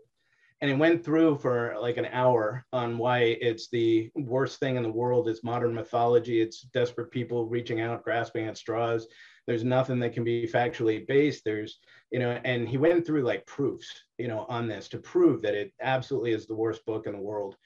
And 0.61 0.71
he 0.71 0.77
went 0.77 1.03
through 1.03 1.39
for 1.39 1.75
like 1.81 1.97
an 1.97 2.05
hour 2.05 2.65
on 2.71 2.97
why 2.97 3.19
it's 3.41 3.67
the 3.69 4.09
worst 4.15 4.59
thing 4.61 4.77
in 4.77 4.83
the 4.83 4.89
world 4.89 5.27
is 5.27 5.43
modern 5.43 5.73
mythology. 5.73 6.41
It's 6.41 6.61
desperate 6.61 7.11
people 7.11 7.45
reaching 7.45 7.81
out, 7.81 8.05
grasping 8.05 8.47
at 8.47 8.57
straws. 8.57 9.07
There's 9.45 9.65
nothing 9.65 9.99
that 9.99 10.13
can 10.13 10.23
be 10.23 10.47
factually 10.47 11.05
based. 11.05 11.43
There's, 11.43 11.79
you 12.11 12.19
know, 12.19 12.39
and 12.45 12.67
he 12.69 12.77
went 12.77 13.05
through 13.05 13.23
like 13.23 13.45
proofs, 13.45 13.91
you 14.17 14.29
know, 14.29 14.45
on 14.47 14.69
this 14.69 14.87
to 14.89 14.99
prove 14.99 15.41
that 15.41 15.53
it 15.53 15.73
absolutely 15.81 16.31
is 16.31 16.47
the 16.47 16.55
worst 16.55 16.85
book 16.85 17.07
in 17.07 17.11
the 17.11 17.19
world, 17.19 17.57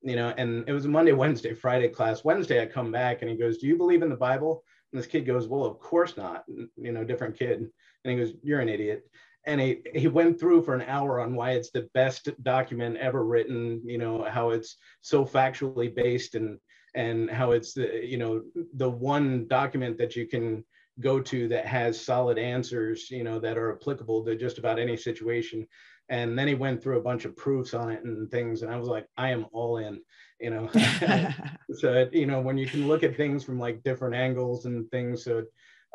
you 0.00 0.16
know. 0.16 0.32
And 0.38 0.66
it 0.66 0.72
was 0.72 0.86
a 0.86 0.88
Monday, 0.88 1.12
Wednesday, 1.12 1.52
Friday 1.52 1.88
class. 1.88 2.24
Wednesday, 2.24 2.62
I 2.62 2.66
come 2.66 2.90
back 2.90 3.20
and 3.20 3.30
he 3.30 3.36
goes, 3.36 3.58
"Do 3.58 3.66
you 3.66 3.76
believe 3.76 4.00
in 4.00 4.08
the 4.08 4.16
Bible?" 4.16 4.64
And 4.92 4.98
this 4.98 5.10
kid 5.10 5.26
goes, 5.26 5.46
"Well, 5.46 5.66
of 5.66 5.78
course 5.78 6.16
not." 6.16 6.44
You 6.48 6.92
know, 6.92 7.04
different 7.04 7.38
kid. 7.38 7.68
And 8.06 8.18
he 8.18 8.24
goes, 8.24 8.34
"You're 8.42 8.60
an 8.60 8.68
idiot." 8.68 9.08
And 9.46 9.60
he, 9.60 9.80
he 9.94 10.08
went 10.08 10.40
through 10.40 10.62
for 10.62 10.74
an 10.74 10.82
hour 10.82 11.20
on 11.20 11.36
why 11.36 11.52
it's 11.52 11.70
the 11.70 11.88
best 11.94 12.28
document 12.42 12.96
ever 12.96 13.24
written, 13.24 13.80
you 13.84 13.96
know, 13.96 14.24
how 14.24 14.50
it's 14.50 14.76
so 15.02 15.24
factually 15.24 15.94
based 15.94 16.34
and 16.34 16.58
and 16.96 17.30
how 17.30 17.52
it's 17.52 17.74
the 17.74 18.00
you 18.04 18.16
know 18.16 18.42
the 18.74 18.90
one 18.90 19.46
document 19.46 19.98
that 19.98 20.16
you 20.16 20.26
can 20.26 20.64
go 20.98 21.20
to 21.20 21.46
that 21.46 21.66
has 21.66 22.02
solid 22.02 22.38
answers 22.38 23.10
you 23.10 23.22
know 23.22 23.38
that 23.38 23.58
are 23.58 23.76
applicable 23.76 24.24
to 24.24 24.34
just 24.34 24.58
about 24.58 24.78
any 24.78 24.96
situation 24.96 25.66
and 26.08 26.38
then 26.38 26.48
he 26.48 26.54
went 26.54 26.82
through 26.82 26.98
a 26.98 27.02
bunch 27.02 27.24
of 27.24 27.36
proofs 27.36 27.74
on 27.74 27.90
it 27.90 28.02
and 28.04 28.30
things 28.30 28.62
and 28.62 28.72
i 28.72 28.76
was 28.76 28.88
like 28.88 29.06
i 29.18 29.28
am 29.28 29.46
all 29.52 29.76
in 29.76 30.00
you 30.40 30.50
know 30.50 30.68
so 31.74 32.08
you 32.12 32.26
know 32.26 32.40
when 32.40 32.56
you 32.56 32.66
can 32.66 32.88
look 32.88 33.02
at 33.02 33.16
things 33.16 33.44
from 33.44 33.58
like 33.58 33.82
different 33.82 34.14
angles 34.14 34.64
and 34.64 34.90
things 34.90 35.22
so 35.22 35.44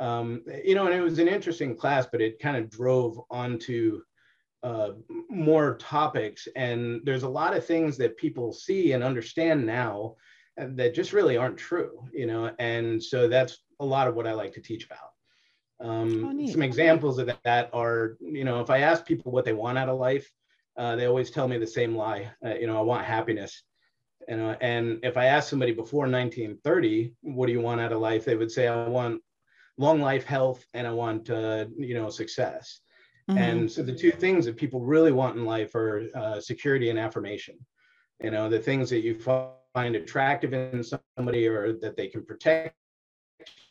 um, 0.02 0.42
you 0.64 0.76
know 0.76 0.86
and 0.86 0.94
it 0.94 1.02
was 1.02 1.20
an 1.20 1.28
interesting 1.28 1.76
class 1.76 2.08
but 2.12 2.22
it 2.22 2.40
kind 2.40 2.58
of 2.58 2.70
drove 2.70 3.20
onto 3.30 4.02
uh, 4.64 4.92
more 5.30 5.76
topics 5.78 6.48
and 6.56 7.02
there's 7.04 7.24
a 7.24 7.30
lot 7.30 7.56
of 7.56 7.66
things 7.66 7.98
that 7.98 8.18
people 8.18 8.52
see 8.52 8.92
and 8.92 9.04
understand 9.04 9.66
now 9.66 10.16
that 10.58 10.94
just 10.94 11.14
really 11.14 11.38
aren't 11.38 11.58
true 11.58 12.04
you 12.14 12.28
know 12.28 12.52
and 12.60 13.02
so 13.02 13.28
that's 13.28 13.60
a 13.80 13.86
lot 13.86 14.08
of 14.08 14.16
what 14.16 14.28
i 14.28 14.34
like 14.34 14.54
to 14.54 14.62
teach 14.62 14.86
about 14.86 15.12
um, 15.82 16.40
oh, 16.40 16.48
some 16.48 16.62
examples 16.62 17.18
of 17.18 17.32
that 17.44 17.70
are, 17.74 18.18
you 18.20 18.44
know, 18.44 18.62
if 18.62 18.70
I 18.70 18.80
ask 18.80 19.06
people 19.06 19.32
what 19.32 19.46
they 19.46 19.54
want 19.54 19.78
out 19.78 19.90
of 19.90 19.98
life, 19.98 20.32
uh, 20.78 20.96
they 20.96 21.06
always 21.06 21.32
tell 21.32 21.48
me 21.48 21.58
the 21.58 21.68
same 21.68 21.96
lie. 21.96 22.30
Uh, 22.46 22.54
you 22.54 22.68
know, 22.68 22.78
I 22.78 22.82
want 22.82 23.06
happiness. 23.06 23.64
You 24.28 24.38
know, 24.38 24.56
and 24.62 25.00
if 25.04 25.18
I 25.18 25.26
ask 25.26 25.50
somebody 25.50 25.72
before 25.72 26.02
1930, 26.02 27.14
what 27.22 27.48
do 27.48 27.52
you 27.52 27.62
want 27.62 27.82
out 27.82 27.92
of 27.92 28.00
life? 28.00 28.24
They 28.24 28.36
would 28.36 28.52
say, 28.52 28.68
I 28.68 28.88
want 28.88 29.22
long 29.78 30.02
life, 30.02 30.24
health, 30.24 30.66
and 30.74 30.86
I 30.86 30.92
want, 30.92 31.30
uh, 31.30 31.66
you 31.78 31.94
know, 31.94 32.10
success. 32.10 32.82
Mm-hmm. 33.30 33.38
And 33.38 33.72
so 33.72 33.84
the 33.84 33.96
two 33.96 34.12
things 34.12 34.46
that 34.46 34.58
people 34.58 34.82
really 34.82 35.12
want 35.12 35.38
in 35.38 35.46
life 35.46 35.76
are 35.76 36.08
uh, 36.16 36.42
security 36.42 36.90
and 36.90 37.00
affirmation. 37.00 37.56
You 38.22 38.32
know, 38.32 38.50
the 38.50 38.60
things 38.60 38.90
that 38.90 39.02
you 39.02 39.20
find 39.74 39.96
attractive 39.96 40.54
in 40.54 40.84
somebody 40.84 41.48
or 41.48 41.74
that 41.74 41.96
they 41.96 42.08
can 42.08 42.26
protect 42.26 42.76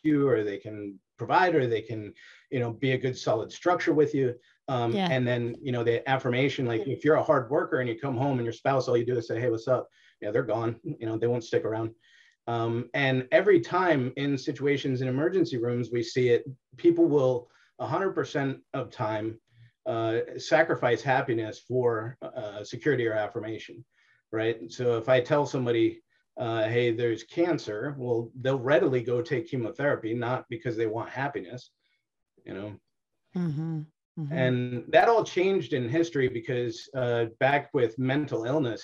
you 0.03 0.29
or 0.29 0.43
they 0.43 0.59
can 0.59 0.99
provide 1.19 1.55
or 1.55 1.67
they 1.67 1.83
can 1.83 2.13
you 2.51 2.59
know 2.59 2.73
be 2.73 2.93
a 2.93 2.99
good 2.99 3.17
solid 3.17 3.53
structure 3.53 3.93
with 3.93 4.15
you 4.15 4.35
um, 4.69 4.93
yeah. 4.93 5.09
and 5.11 5.27
then 5.27 5.55
you 5.61 5.71
know 5.71 5.85
the 5.85 6.09
affirmation 6.09 6.65
like 6.65 6.87
if 6.87 7.05
you're 7.05 7.17
a 7.17 7.23
hard 7.23 7.51
worker 7.51 7.81
and 7.81 7.89
you 7.89 7.99
come 7.99 8.17
home 8.17 8.39
and 8.39 8.45
your 8.45 8.55
spouse 8.55 8.89
all 8.89 8.97
you 8.97 9.05
do 9.05 9.19
is 9.19 9.29
say 9.29 9.39
hey 9.39 9.51
what's 9.51 9.69
up 9.69 9.87
yeah 10.23 10.31
they're 10.31 10.43
gone 10.43 10.77
you 10.83 11.07
know 11.07 11.19
they 11.19 11.27
won't 11.27 11.45
stick 11.45 11.65
around 11.65 11.91
um, 12.46 12.88
and 12.94 13.26
every 13.33 13.61
time 13.61 14.12
in 14.16 14.37
situations 14.37 15.03
in 15.03 15.09
emergency 15.09 15.57
rooms 15.57 15.90
we 15.92 16.03
see 16.03 16.29
it 16.29 16.44
people 16.76 17.07
will 17.07 17.48
100% 17.81 18.59
of 18.74 18.90
time 18.90 19.38
uh, 19.87 20.18
sacrifice 20.37 21.03
happiness 21.03 21.61
for 21.66 22.16
uh, 22.22 22.62
security 22.62 23.07
or 23.07 23.14
affirmation 23.14 23.85
right 24.33 24.70
so 24.70 24.96
if 24.96 25.09
i 25.09 25.20
tell 25.20 25.46
somebody 25.46 26.03
uh, 26.40 26.66
hey, 26.68 26.90
there's 26.90 27.24
cancer, 27.24 27.94
well, 27.98 28.31
they'll 28.40 28.59
readily 28.59 29.03
go 29.03 29.20
take 29.20 29.50
chemotherapy, 29.50 30.14
not 30.14 30.46
because 30.48 30.74
they 30.74 30.87
want 30.87 31.11
happiness, 31.11 31.70
you 32.46 32.55
know. 32.55 32.72
Mm-hmm. 33.37 33.81
Mm-hmm. 34.18 34.33
And 34.33 34.85
that 34.88 35.09
all 35.09 35.22
changed 35.22 35.74
in 35.74 35.88
history 35.88 36.29
because 36.29 36.88
uh, 36.96 37.26
back 37.40 37.68
with 37.74 37.98
mental 37.98 38.44
illness, 38.44 38.83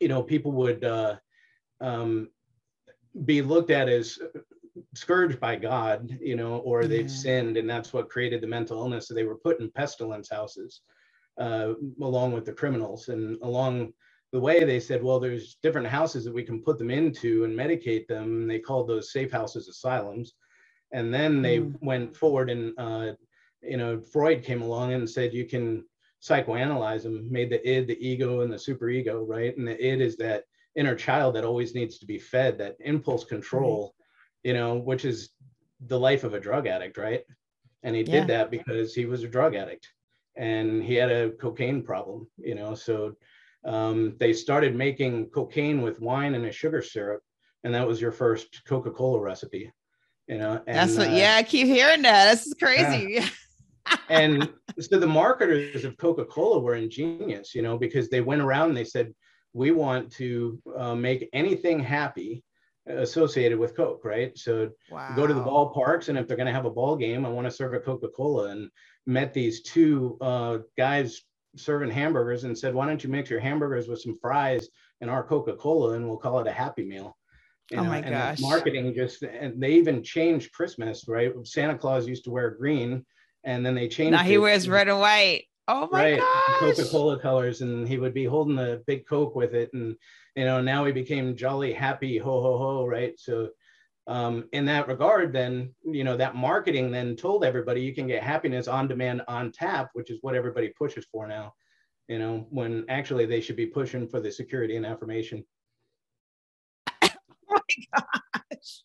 you 0.00 0.08
know, 0.08 0.22
people 0.22 0.52
would 0.52 0.84
uh, 0.84 1.16
um, 1.82 2.28
be 3.24 3.42
looked 3.42 3.70
at 3.70 3.88
as 3.88 4.18
scourged 4.94 5.40
by 5.40 5.56
God, 5.56 6.18
you 6.20 6.36
know, 6.36 6.58
or 6.58 6.84
they've 6.84 7.02
yeah. 7.02 7.16
sinned, 7.16 7.56
and 7.56 7.68
that's 7.68 7.92
what 7.92 8.10
created 8.10 8.40
the 8.40 8.46
mental 8.46 8.78
illness. 8.78 9.08
So 9.08 9.14
they 9.14 9.24
were 9.24 9.36
put 9.36 9.60
in 9.60 9.70
pestilence 9.70 10.30
houses 10.30 10.82
uh, 11.38 11.74
along 12.00 12.32
with 12.32 12.44
the 12.44 12.52
criminals, 12.52 13.08
and 13.08 13.36
along 13.42 13.92
the 14.32 14.40
way 14.40 14.64
they 14.64 14.80
said, 14.80 15.02
well, 15.02 15.18
there's 15.18 15.56
different 15.62 15.86
houses 15.86 16.24
that 16.24 16.34
we 16.34 16.42
can 16.42 16.62
put 16.62 16.78
them 16.78 16.90
into 16.90 17.44
and 17.44 17.58
medicate 17.58 18.06
them. 18.06 18.42
And 18.42 18.50
they 18.50 18.58
called 18.58 18.86
those 18.86 19.12
safe 19.12 19.32
houses 19.32 19.68
asylums. 19.68 20.34
And 20.92 21.12
then 21.12 21.40
they 21.40 21.60
mm. 21.60 21.74
went 21.80 22.14
forward 22.14 22.50
and, 22.50 22.74
uh, 22.78 23.12
you 23.62 23.76
know, 23.76 24.00
Freud 24.00 24.44
came 24.44 24.62
along 24.62 24.92
and 24.92 25.08
said, 25.08 25.32
you 25.32 25.46
can 25.46 25.84
psychoanalyze 26.22 27.04
them, 27.04 27.26
made 27.30 27.50
the 27.50 27.66
id, 27.66 27.86
the 27.86 28.06
ego, 28.06 28.42
and 28.42 28.52
the 28.52 28.56
superego, 28.56 29.26
right? 29.26 29.56
And 29.56 29.66
the 29.66 29.82
id 29.82 30.00
is 30.02 30.16
that 30.18 30.44
inner 30.76 30.94
child 30.94 31.34
that 31.34 31.44
always 31.44 31.74
needs 31.74 31.98
to 31.98 32.06
be 32.06 32.18
fed, 32.18 32.58
that 32.58 32.76
impulse 32.80 33.24
control, 33.24 33.94
you 34.42 34.54
know, 34.54 34.76
which 34.76 35.04
is 35.04 35.30
the 35.86 35.98
life 35.98 36.24
of 36.24 36.34
a 36.34 36.40
drug 36.40 36.66
addict, 36.66 36.96
right? 36.96 37.22
And 37.82 37.94
he 37.94 38.02
yeah. 38.02 38.20
did 38.20 38.28
that 38.28 38.50
because 38.50 38.94
he 38.94 39.06
was 39.06 39.22
a 39.22 39.28
drug 39.28 39.54
addict 39.54 39.88
and 40.36 40.82
he 40.82 40.94
had 40.94 41.10
a 41.10 41.30
cocaine 41.30 41.82
problem, 41.82 42.28
you 42.36 42.54
know, 42.54 42.74
so 42.74 43.14
um, 43.64 44.14
they 44.18 44.32
started 44.32 44.74
making 44.76 45.26
cocaine 45.30 45.82
with 45.82 46.00
wine 46.00 46.34
and 46.34 46.46
a 46.46 46.52
sugar 46.52 46.80
syrup, 46.82 47.22
and 47.64 47.74
that 47.74 47.86
was 47.86 48.00
your 48.00 48.12
first 48.12 48.64
Coca-Cola 48.66 49.20
recipe. 49.20 49.72
You 50.26 50.38
know, 50.38 50.62
and, 50.66 50.76
that's 50.76 50.96
what. 50.96 51.08
Uh, 51.08 51.12
yeah, 51.12 51.36
I 51.36 51.42
keep 51.42 51.66
hearing 51.66 52.02
that. 52.02 52.30
This 52.30 52.46
is 52.46 52.54
crazy. 52.54 53.14
Yeah. 53.14 53.28
and 54.10 54.50
so 54.78 54.98
the 54.98 55.06
marketers 55.06 55.84
of 55.84 55.96
Coca-Cola 55.96 56.60
were 56.60 56.74
ingenious, 56.74 57.54
you 57.54 57.62
know, 57.62 57.78
because 57.78 58.08
they 58.10 58.20
went 58.20 58.42
around 58.42 58.68
and 58.68 58.76
they 58.76 58.84
said, 58.84 59.14
"We 59.58 59.70
want 59.72 60.12
to 60.12 60.62
uh, 60.76 60.94
make 60.94 61.28
anything 61.32 61.80
happy." 61.80 62.44
associated 62.90 63.58
with 63.58 63.76
Coke, 63.76 64.02
right? 64.02 64.32
So 64.38 64.70
wow. 64.90 65.12
go 65.14 65.26
to 65.26 65.34
the 65.34 65.42
ballparks, 65.42 66.08
and 66.08 66.16
if 66.16 66.26
they're 66.26 66.38
going 66.38 66.46
to 66.46 66.54
have 66.54 66.64
a 66.64 66.70
ball 66.70 66.96
game, 66.96 67.26
I 67.26 67.28
want 67.28 67.46
to 67.46 67.50
serve 67.50 67.74
a 67.74 67.80
Coca 67.80 68.08
Cola. 68.08 68.48
And 68.48 68.70
met 69.08 69.32
these 69.32 69.62
two 69.62 70.16
uh, 70.20 70.58
guys 70.76 71.22
serving 71.56 71.90
hamburgers 71.90 72.44
and 72.44 72.56
said, 72.56 72.74
why 72.74 72.86
don't 72.86 73.02
you 73.02 73.10
mix 73.10 73.30
your 73.30 73.40
hamburgers 73.40 73.88
with 73.88 74.00
some 74.00 74.16
fries 74.20 74.68
and 75.00 75.10
our 75.10 75.24
Coca-Cola 75.24 75.94
and 75.94 76.06
we'll 76.06 76.18
call 76.18 76.38
it 76.40 76.46
a 76.46 76.52
happy 76.52 76.84
meal. 76.84 77.16
You 77.70 77.78
oh 77.78 77.82
know, 77.82 77.88
my 77.88 77.98
and 77.98 78.10
gosh. 78.10 78.40
Marketing 78.40 78.94
just, 78.94 79.22
and 79.22 79.60
they 79.60 79.72
even 79.72 80.02
changed 80.02 80.52
Christmas, 80.52 81.06
right? 81.08 81.32
Santa 81.44 81.76
Claus 81.76 82.06
used 82.06 82.24
to 82.24 82.30
wear 82.30 82.50
green 82.50 83.04
and 83.44 83.64
then 83.64 83.74
they 83.74 83.88
changed. 83.88 84.12
Now 84.12 84.22
he 84.22 84.38
wears 84.38 84.68
red 84.68 84.88
and 84.88 85.00
white. 85.00 85.44
Oh 85.68 85.88
my 85.92 86.12
right, 86.12 86.18
gosh. 86.18 86.76
Coca-Cola 86.76 87.18
colors. 87.20 87.60
And 87.60 87.86
he 87.86 87.98
would 87.98 88.14
be 88.14 88.24
holding 88.24 88.58
a 88.58 88.80
big 88.86 89.06
Coke 89.06 89.36
with 89.36 89.54
it. 89.54 89.70
And, 89.74 89.94
you 90.34 90.44
know, 90.44 90.60
now 90.60 90.84
he 90.86 90.92
became 90.92 91.36
jolly, 91.36 91.72
happy, 91.72 92.18
ho, 92.18 92.42
ho, 92.42 92.58
ho, 92.58 92.86
right? 92.86 93.12
So 93.18 93.50
um, 94.08 94.48
in 94.52 94.64
that 94.64 94.88
regard, 94.88 95.34
then 95.34 95.74
you 95.84 96.02
know 96.02 96.16
that 96.16 96.34
marketing 96.34 96.90
then 96.90 97.14
told 97.14 97.44
everybody 97.44 97.82
you 97.82 97.94
can 97.94 98.06
get 98.06 98.22
happiness 98.22 98.66
on 98.66 98.88
demand 98.88 99.20
on 99.28 99.52
tap, 99.52 99.90
which 99.92 100.10
is 100.10 100.18
what 100.22 100.34
everybody 100.34 100.72
pushes 100.78 101.04
for 101.12 101.28
now. 101.28 101.52
You 102.08 102.18
know, 102.18 102.46
when 102.48 102.86
actually 102.88 103.26
they 103.26 103.42
should 103.42 103.56
be 103.56 103.66
pushing 103.66 104.08
for 104.08 104.18
the 104.18 104.32
security 104.32 104.76
and 104.76 104.86
affirmation. 104.86 105.44
oh 107.02 107.10
my 107.50 108.02
gosh! 108.50 108.82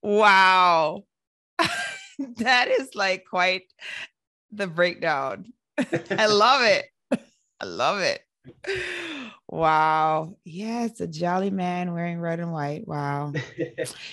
Wow, 0.00 1.02
that 2.36 2.68
is 2.68 2.94
like 2.94 3.24
quite 3.28 3.64
the 4.52 4.66
breakdown. 4.66 5.52
I 6.10 6.26
love 6.26 6.62
it. 6.62 6.86
I 7.60 7.64
love 7.64 8.00
it. 8.00 8.20
Wow. 9.48 10.36
Yeah, 10.44 10.84
it's 10.84 11.00
a 11.00 11.06
jolly 11.06 11.50
man 11.50 11.92
wearing 11.92 12.18
red 12.20 12.40
and 12.40 12.52
white. 12.52 12.86
Wow. 12.86 13.32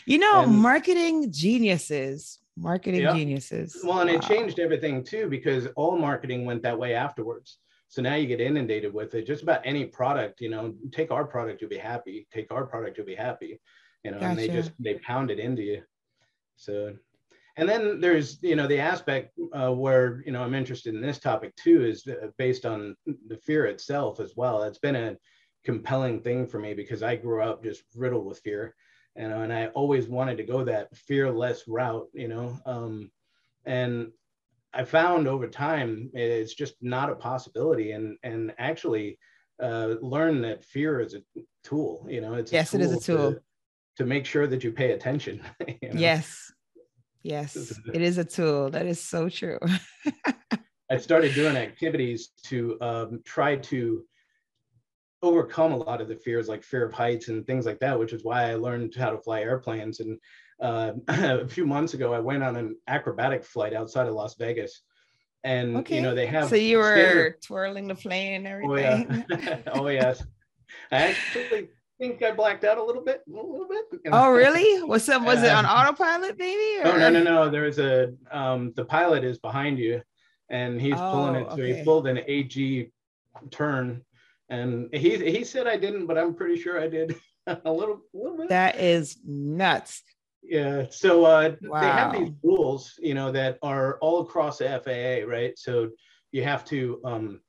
You 0.06 0.17
know, 0.17 0.41
and, 0.43 0.58
marketing 0.58 1.32
geniuses, 1.32 2.39
marketing 2.58 3.02
yeah. 3.02 3.13
geniuses. 3.13 3.78
Well, 3.84 4.02
and 4.02 4.10
wow. 4.10 4.17
it 4.17 4.21
changed 4.21 4.60
everything 4.60 5.04
too 5.04 5.28
because 5.30 5.67
all 5.75 5.97
marketing 5.97 6.45
went 6.45 6.63
that 6.63 6.78
way 6.78 6.93
afterwards. 6.93 7.58
So 7.88 8.02
now 8.04 8.15
you 8.15 8.28
get 8.28 8.39
inundated 8.39 8.93
with 8.93 9.15
it. 9.15 9.25
Just 9.25 9.41
about 9.41 9.62
any 9.63 9.86
product, 9.86 10.41
you 10.41 10.49
know, 10.49 10.75
take 10.91 11.10
our 11.10 11.25
product, 11.25 11.62
you'll 11.62 11.71
be 11.71 11.78
happy. 11.78 12.28
Take 12.32 12.52
our 12.52 12.65
product, 12.65 12.97
you'll 12.97 13.08
be 13.08 13.15
happy. 13.15 13.60
You 14.04 14.12
know, 14.12 14.19
gotcha. 14.19 14.30
and 14.30 14.39
they 14.39 14.47
just 14.47 14.71
they 14.78 14.95
pound 14.95 15.32
it 15.32 15.39
into 15.39 15.63
you. 15.63 15.82
So 16.56 16.93
and 17.57 17.67
then 17.67 17.99
there's 17.99 18.39
you 18.41 18.55
know 18.55 18.67
the 18.67 18.79
aspect 18.79 19.38
uh, 19.53 19.71
where 19.71 20.21
you 20.25 20.31
know 20.31 20.43
i'm 20.43 20.53
interested 20.53 20.93
in 20.93 21.01
this 21.01 21.19
topic 21.19 21.55
too 21.55 21.85
is 21.85 22.05
uh, 22.07 22.27
based 22.38 22.65
on 22.65 22.95
the 23.27 23.38
fear 23.38 23.65
itself 23.65 24.19
as 24.19 24.33
well. 24.35 24.63
It's 24.63 24.79
been 24.79 24.95
a 24.95 25.17
compelling 25.63 26.21
thing 26.21 26.47
for 26.47 26.59
me 26.59 26.73
because 26.73 27.03
i 27.03 27.15
grew 27.15 27.41
up 27.41 27.63
just 27.63 27.83
riddled 27.95 28.25
with 28.25 28.39
fear 28.39 28.73
and, 29.15 29.31
and 29.33 29.53
i 29.53 29.67
always 29.67 30.07
wanted 30.07 30.38
to 30.38 30.43
go 30.43 30.63
that 30.63 30.95
fearless 30.95 31.63
route 31.67 32.07
you 32.13 32.27
know 32.27 32.57
um, 32.65 33.12
and 33.65 34.12
i 34.73 34.83
found 34.83 35.27
over 35.27 35.47
time 35.47 36.09
it's 36.13 36.53
just 36.53 36.75
not 36.81 37.12
a 37.12 37.15
possibility 37.15 37.91
and 37.91 38.17
and 38.23 38.53
actually 38.57 39.17
uh, 39.62 39.95
learn 40.01 40.41
that 40.41 40.63
fear 40.63 41.01
is 41.01 41.13
a 41.13 41.21
tool 41.63 42.05
you 42.09 42.21
know 42.21 42.35
it's 42.35 42.53
yes 42.53 42.73
it 42.73 42.79
is 42.79 42.93
a 42.93 42.99
tool 42.99 43.33
to, 43.33 43.39
to 43.97 44.05
make 44.05 44.25
sure 44.25 44.47
that 44.47 44.63
you 44.63 44.71
pay 44.71 44.91
attention 44.91 45.41
you 45.81 45.89
know? 45.89 45.99
yes 45.99 46.53
Yes, 47.23 47.79
it 47.93 48.01
is 48.01 48.17
a 48.17 48.25
tool. 48.25 48.69
That 48.69 48.86
is 48.86 49.01
so 49.01 49.29
true. 49.29 49.60
I 50.91 50.97
started 50.97 51.36
doing 51.36 51.55
activities 51.55 52.29
to 52.45 52.77
um, 52.82 53.21
try 53.23 53.58
to 53.58 54.03
overcome 55.21 55.73
a 55.73 55.77
lot 55.77 56.01
of 56.01 56.08
the 56.08 56.15
fears, 56.15 56.47
like 56.47 56.63
fear 56.63 56.86
of 56.86 56.93
heights 56.93 57.27
and 57.27 57.45
things 57.45 57.65
like 57.65 57.79
that, 57.79 57.99
which 57.99 58.13
is 58.13 58.23
why 58.23 58.49
I 58.49 58.55
learned 58.55 58.95
how 58.95 59.12
to 59.12 59.19
fly 59.19 59.41
airplanes. 59.41 59.99
And 59.99 60.17
uh, 60.62 60.93
a 61.08 61.47
few 61.47 61.65
months 61.65 61.93
ago, 61.93 62.13
I 62.13 62.19
went 62.19 62.43
on 62.43 62.55
an 62.55 62.75
acrobatic 62.88 63.43
flight 63.43 63.73
outside 63.73 64.08
of 64.08 64.13
Las 64.13 64.36
Vegas. 64.36 64.82
And 65.45 65.77
okay. 65.77 65.95
you 65.95 66.01
know 66.01 66.13
they 66.13 66.25
have 66.25 66.49
so 66.49 66.58
you 66.58 66.79
were 66.79 66.95
standard... 66.95 67.41
twirling 67.41 67.88
the 67.88 67.95
plane 67.95 68.34
and 68.34 68.47
everything. 68.47 69.25
Oh 69.32 69.38
yeah, 69.38 69.58
oh 69.71 69.88
yes. 69.88 70.21
I 70.91 70.97
actually 70.97 71.69
think 71.99 72.23
I 72.23 72.31
blacked 72.31 72.63
out 72.63 72.77
a 72.77 72.83
little 72.83 73.03
bit, 73.03 73.21
a 73.27 73.31
little 73.31 73.67
bit. 73.67 73.85
Oh, 74.12 74.31
really? 74.31 74.81
Was 74.83 75.03
some 75.03 75.25
was 75.25 75.43
it 75.43 75.51
on 75.51 75.65
autopilot, 75.65 76.38
maybe? 76.39 76.81
Oh 76.83 76.97
no, 76.97 77.09
no, 77.09 77.21
no. 77.21 77.49
There's 77.49 77.79
a 77.79 78.13
um, 78.31 78.71
the 78.75 78.85
pilot 78.85 79.23
is 79.23 79.38
behind 79.39 79.77
you, 79.77 80.01
and 80.49 80.79
he's 80.79 80.95
oh, 80.95 81.12
pulling 81.12 81.35
it. 81.35 81.47
So 81.49 81.53
okay. 81.53 81.77
he 81.77 81.83
pulled 81.83 82.07
an 82.07 82.21
AG 82.25 82.91
turn, 83.51 84.01
and 84.49 84.89
he 84.93 85.17
he 85.17 85.43
said 85.43 85.67
I 85.67 85.77
didn't, 85.77 86.07
but 86.07 86.17
I'm 86.17 86.33
pretty 86.33 86.62
sure 86.62 86.79
I 86.79 86.88
did 86.88 87.15
a 87.47 87.71
little, 87.71 88.01
a 88.13 88.17
little 88.17 88.38
bit. 88.38 88.49
That 88.49 88.79
is 88.79 89.17
nuts. 89.25 90.01
Yeah. 90.41 90.85
So 90.89 91.25
uh, 91.25 91.55
wow. 91.62 91.81
they 91.81 91.88
have 91.88 92.13
these 92.13 92.31
rules, 92.41 92.97
you 92.99 93.13
know, 93.13 93.31
that 93.33 93.59
are 93.62 93.97
all 93.99 94.21
across 94.21 94.59
the 94.59 94.81
FAA, 94.83 95.29
right? 95.29 95.57
So 95.57 95.89
you 96.31 96.43
have 96.43 96.63
to 96.65 97.01
um, 97.03 97.41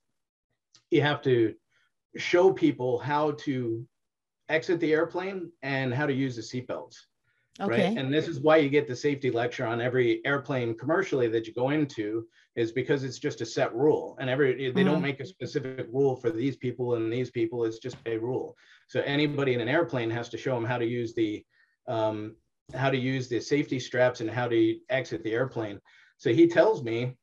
you 0.90 1.02
have 1.02 1.22
to 1.22 1.54
show 2.16 2.52
people 2.52 2.98
how 2.98 3.32
to 3.32 3.86
exit 4.50 4.80
the 4.80 4.92
airplane 4.92 5.50
and 5.62 5.94
how 5.94 6.06
to 6.06 6.12
use 6.12 6.36
the 6.36 6.42
seatbelts. 6.42 6.96
Okay. 7.60 7.88
Right. 7.88 7.98
And 7.98 8.12
this 8.12 8.28
is 8.28 8.40
why 8.40 8.56
you 8.56 8.70
get 8.70 8.88
the 8.88 8.96
safety 8.96 9.30
lecture 9.30 9.66
on 9.66 9.80
every 9.80 10.22
airplane 10.24 10.76
commercially 10.76 11.28
that 11.28 11.46
you 11.46 11.52
go 11.52 11.70
into, 11.70 12.26
is 12.56 12.72
because 12.72 13.04
it's 13.04 13.18
just 13.18 13.40
a 13.42 13.46
set 13.46 13.74
rule. 13.74 14.16
And 14.18 14.30
every 14.30 14.54
they 14.54 14.68
mm-hmm. 14.68 14.84
don't 14.90 15.02
make 15.02 15.20
a 15.20 15.26
specific 15.26 15.86
rule 15.92 16.16
for 16.16 16.30
these 16.30 16.56
people 16.56 16.94
and 16.94 17.12
these 17.12 17.30
people. 17.30 17.64
It's 17.64 17.78
just 17.78 17.96
a 18.06 18.16
rule. 18.16 18.56
So 18.88 19.00
anybody 19.00 19.54
in 19.54 19.60
an 19.60 19.68
airplane 19.68 20.10
has 20.10 20.28
to 20.30 20.38
show 20.38 20.54
them 20.54 20.64
how 20.64 20.78
to 20.78 20.86
use 20.86 21.12
the 21.14 21.44
um, 21.86 22.36
how 22.74 22.90
to 22.90 22.96
use 22.96 23.28
the 23.28 23.40
safety 23.40 23.78
straps 23.78 24.20
and 24.20 24.30
how 24.30 24.48
to 24.48 24.78
exit 24.88 25.22
the 25.22 25.32
airplane. 25.32 25.80
So 26.16 26.32
he 26.32 26.46
tells 26.46 26.82
me, 26.82 27.16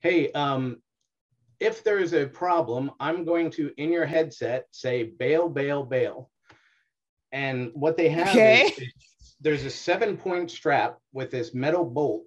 hey, 0.00 0.30
um, 0.32 0.82
if 1.60 1.84
there 1.84 1.98
is 1.98 2.12
a 2.12 2.26
problem, 2.26 2.90
I'm 2.98 3.24
going 3.24 3.50
to, 3.52 3.72
in 3.76 3.92
your 3.92 4.04
headset, 4.04 4.66
say 4.70 5.04
bail, 5.04 5.48
bail, 5.48 5.84
bail. 5.84 6.28
And 7.32 7.70
what 7.74 7.96
they 7.96 8.08
have 8.10 8.28
okay. 8.28 8.72
is, 8.76 8.92
there's 9.40 9.64
a 9.64 9.70
seven 9.70 10.16
point 10.16 10.50
strap 10.50 10.98
with 11.12 11.30
this 11.30 11.54
metal 11.54 11.84
bolt, 11.84 12.24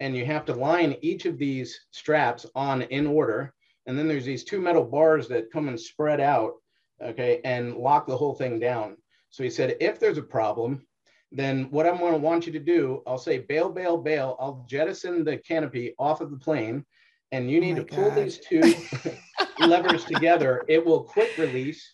and 0.00 0.16
you 0.16 0.24
have 0.24 0.44
to 0.46 0.54
line 0.54 0.96
each 1.02 1.26
of 1.26 1.38
these 1.38 1.78
straps 1.90 2.46
on 2.54 2.82
in 2.82 3.06
order. 3.06 3.52
And 3.86 3.98
then 3.98 4.08
there's 4.08 4.24
these 4.24 4.44
two 4.44 4.60
metal 4.60 4.84
bars 4.84 5.28
that 5.28 5.52
come 5.52 5.68
and 5.68 5.78
spread 5.78 6.20
out, 6.20 6.54
okay, 7.02 7.40
and 7.44 7.76
lock 7.76 8.06
the 8.06 8.16
whole 8.16 8.34
thing 8.34 8.58
down. 8.58 8.96
So 9.30 9.42
he 9.42 9.50
said, 9.50 9.76
if 9.80 9.98
there's 9.98 10.18
a 10.18 10.22
problem, 10.22 10.86
then 11.32 11.64
what 11.70 11.86
I'm 11.86 11.98
going 11.98 12.12
to 12.12 12.18
want 12.18 12.46
you 12.46 12.52
to 12.52 12.60
do, 12.60 13.02
I'll 13.06 13.18
say 13.18 13.38
bail, 13.38 13.68
bail, 13.68 13.98
bail. 13.98 14.36
I'll 14.38 14.64
jettison 14.68 15.24
the 15.24 15.36
canopy 15.38 15.94
off 15.98 16.20
of 16.20 16.30
the 16.30 16.36
plane, 16.36 16.84
and 17.32 17.50
you 17.50 17.58
oh 17.58 17.60
need 17.60 17.78
oh 17.78 17.82
to 17.82 17.94
pull 17.94 18.10
these 18.12 18.38
two 18.38 18.74
levers 19.58 20.04
together. 20.04 20.64
It 20.68 20.84
will 20.84 21.02
quick 21.02 21.36
release, 21.36 21.93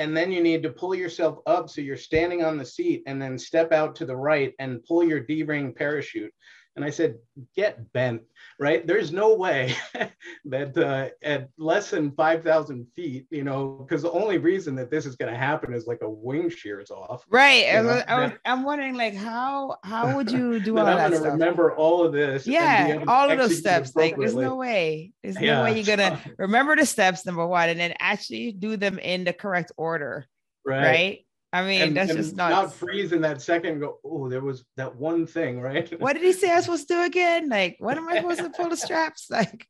and 0.00 0.16
then 0.16 0.32
you 0.32 0.42
need 0.42 0.62
to 0.62 0.70
pull 0.70 0.94
yourself 0.94 1.40
up 1.46 1.68
so 1.68 1.82
you're 1.82 1.94
standing 1.94 2.42
on 2.42 2.56
the 2.56 2.64
seat, 2.64 3.02
and 3.06 3.20
then 3.20 3.38
step 3.38 3.70
out 3.70 3.94
to 3.94 4.06
the 4.06 4.16
right 4.16 4.54
and 4.58 4.82
pull 4.84 5.04
your 5.04 5.20
D-ring 5.20 5.74
parachute. 5.74 6.32
And 6.76 6.84
I 6.84 6.90
said, 6.90 7.16
get 7.56 7.92
bent, 7.92 8.22
right? 8.58 8.86
There's 8.86 9.12
no 9.12 9.34
way 9.34 9.74
that 10.44 10.78
uh, 10.78 11.08
at 11.22 11.48
less 11.58 11.90
than 11.90 12.12
5,000 12.12 12.86
feet, 12.94 13.26
you 13.30 13.42
know, 13.42 13.84
because 13.86 14.02
the 14.02 14.12
only 14.12 14.38
reason 14.38 14.76
that 14.76 14.90
this 14.90 15.04
is 15.04 15.16
going 15.16 15.32
to 15.32 15.38
happen 15.38 15.74
is 15.74 15.86
like 15.86 16.02
a 16.02 16.08
wing 16.08 16.48
shears 16.48 16.90
off. 16.90 17.24
Right. 17.28 17.66
I 17.66 18.32
am 18.44 18.62
wondering, 18.62 18.94
like, 18.94 19.14
how 19.14 19.76
how 19.82 20.16
would 20.16 20.30
you 20.30 20.60
do 20.64 20.78
all 20.78 20.84
that? 20.84 20.98
I'm 20.98 21.10
going 21.10 21.24
to 21.24 21.30
remember 21.30 21.74
all 21.74 22.04
of 22.04 22.12
this. 22.12 22.46
Yeah, 22.46 23.02
all 23.08 23.30
of 23.30 23.38
those 23.38 23.58
steps. 23.58 23.96
Like, 23.96 24.16
there's 24.16 24.34
no 24.34 24.54
way. 24.54 25.12
There's 25.22 25.36
no 25.36 25.42
yeah. 25.42 25.62
way 25.64 25.80
you're 25.80 25.96
going 25.96 25.98
to 26.16 26.20
remember 26.38 26.76
the 26.76 26.86
steps, 26.86 27.26
number 27.26 27.46
one, 27.46 27.68
and 27.68 27.80
then 27.80 27.94
actually 27.98 28.52
do 28.52 28.76
them 28.76 28.98
in 28.98 29.24
the 29.24 29.32
correct 29.32 29.72
order. 29.76 30.26
Right. 30.64 30.82
Right 30.82 31.26
I 31.52 31.64
mean, 31.64 31.82
and, 31.82 31.96
that's 31.96 32.10
and 32.10 32.18
just 32.18 32.36
not 32.36 32.50
not 32.50 32.72
freeze 32.72 33.12
in 33.12 33.22
that 33.22 33.42
second. 33.42 33.80
Go, 33.80 33.98
oh, 34.04 34.28
there 34.28 34.40
was 34.40 34.64
that 34.76 34.94
one 34.94 35.26
thing, 35.26 35.60
right? 35.60 35.92
What 36.00 36.12
did 36.12 36.22
he 36.22 36.32
say 36.32 36.50
I 36.50 36.56
was 36.56 36.64
supposed 36.66 36.88
to 36.88 36.94
do 36.94 37.02
again? 37.02 37.48
Like, 37.48 37.76
what 37.80 37.96
am 37.96 38.08
I 38.08 38.16
supposed 38.16 38.40
to 38.40 38.50
pull 38.50 38.68
the 38.68 38.76
straps? 38.76 39.26
Like, 39.30 39.66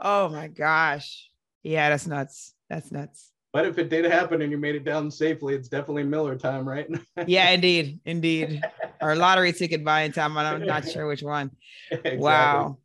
oh 0.00 0.28
my 0.28 0.48
gosh, 0.48 1.30
yeah, 1.62 1.88
that's 1.88 2.06
nuts. 2.06 2.54
That's 2.68 2.92
nuts. 2.92 3.30
But 3.52 3.64
if 3.64 3.78
it 3.78 3.88
did 3.88 4.04
happen 4.04 4.42
and 4.42 4.52
you 4.52 4.58
made 4.58 4.74
it 4.74 4.84
down 4.84 5.10
safely, 5.10 5.54
it's 5.54 5.68
definitely 5.68 6.04
Miller 6.04 6.36
time, 6.36 6.68
right? 6.68 6.86
yeah, 7.26 7.50
indeed, 7.50 8.00
indeed. 8.04 8.62
Or 9.00 9.16
lottery 9.16 9.52
ticket 9.52 9.84
buying 9.84 10.12
time. 10.12 10.36
I'm 10.36 10.66
not 10.66 10.88
sure 10.88 11.06
which 11.06 11.22
one. 11.22 11.52
Exactly. 11.90 12.18
Wow. 12.18 12.78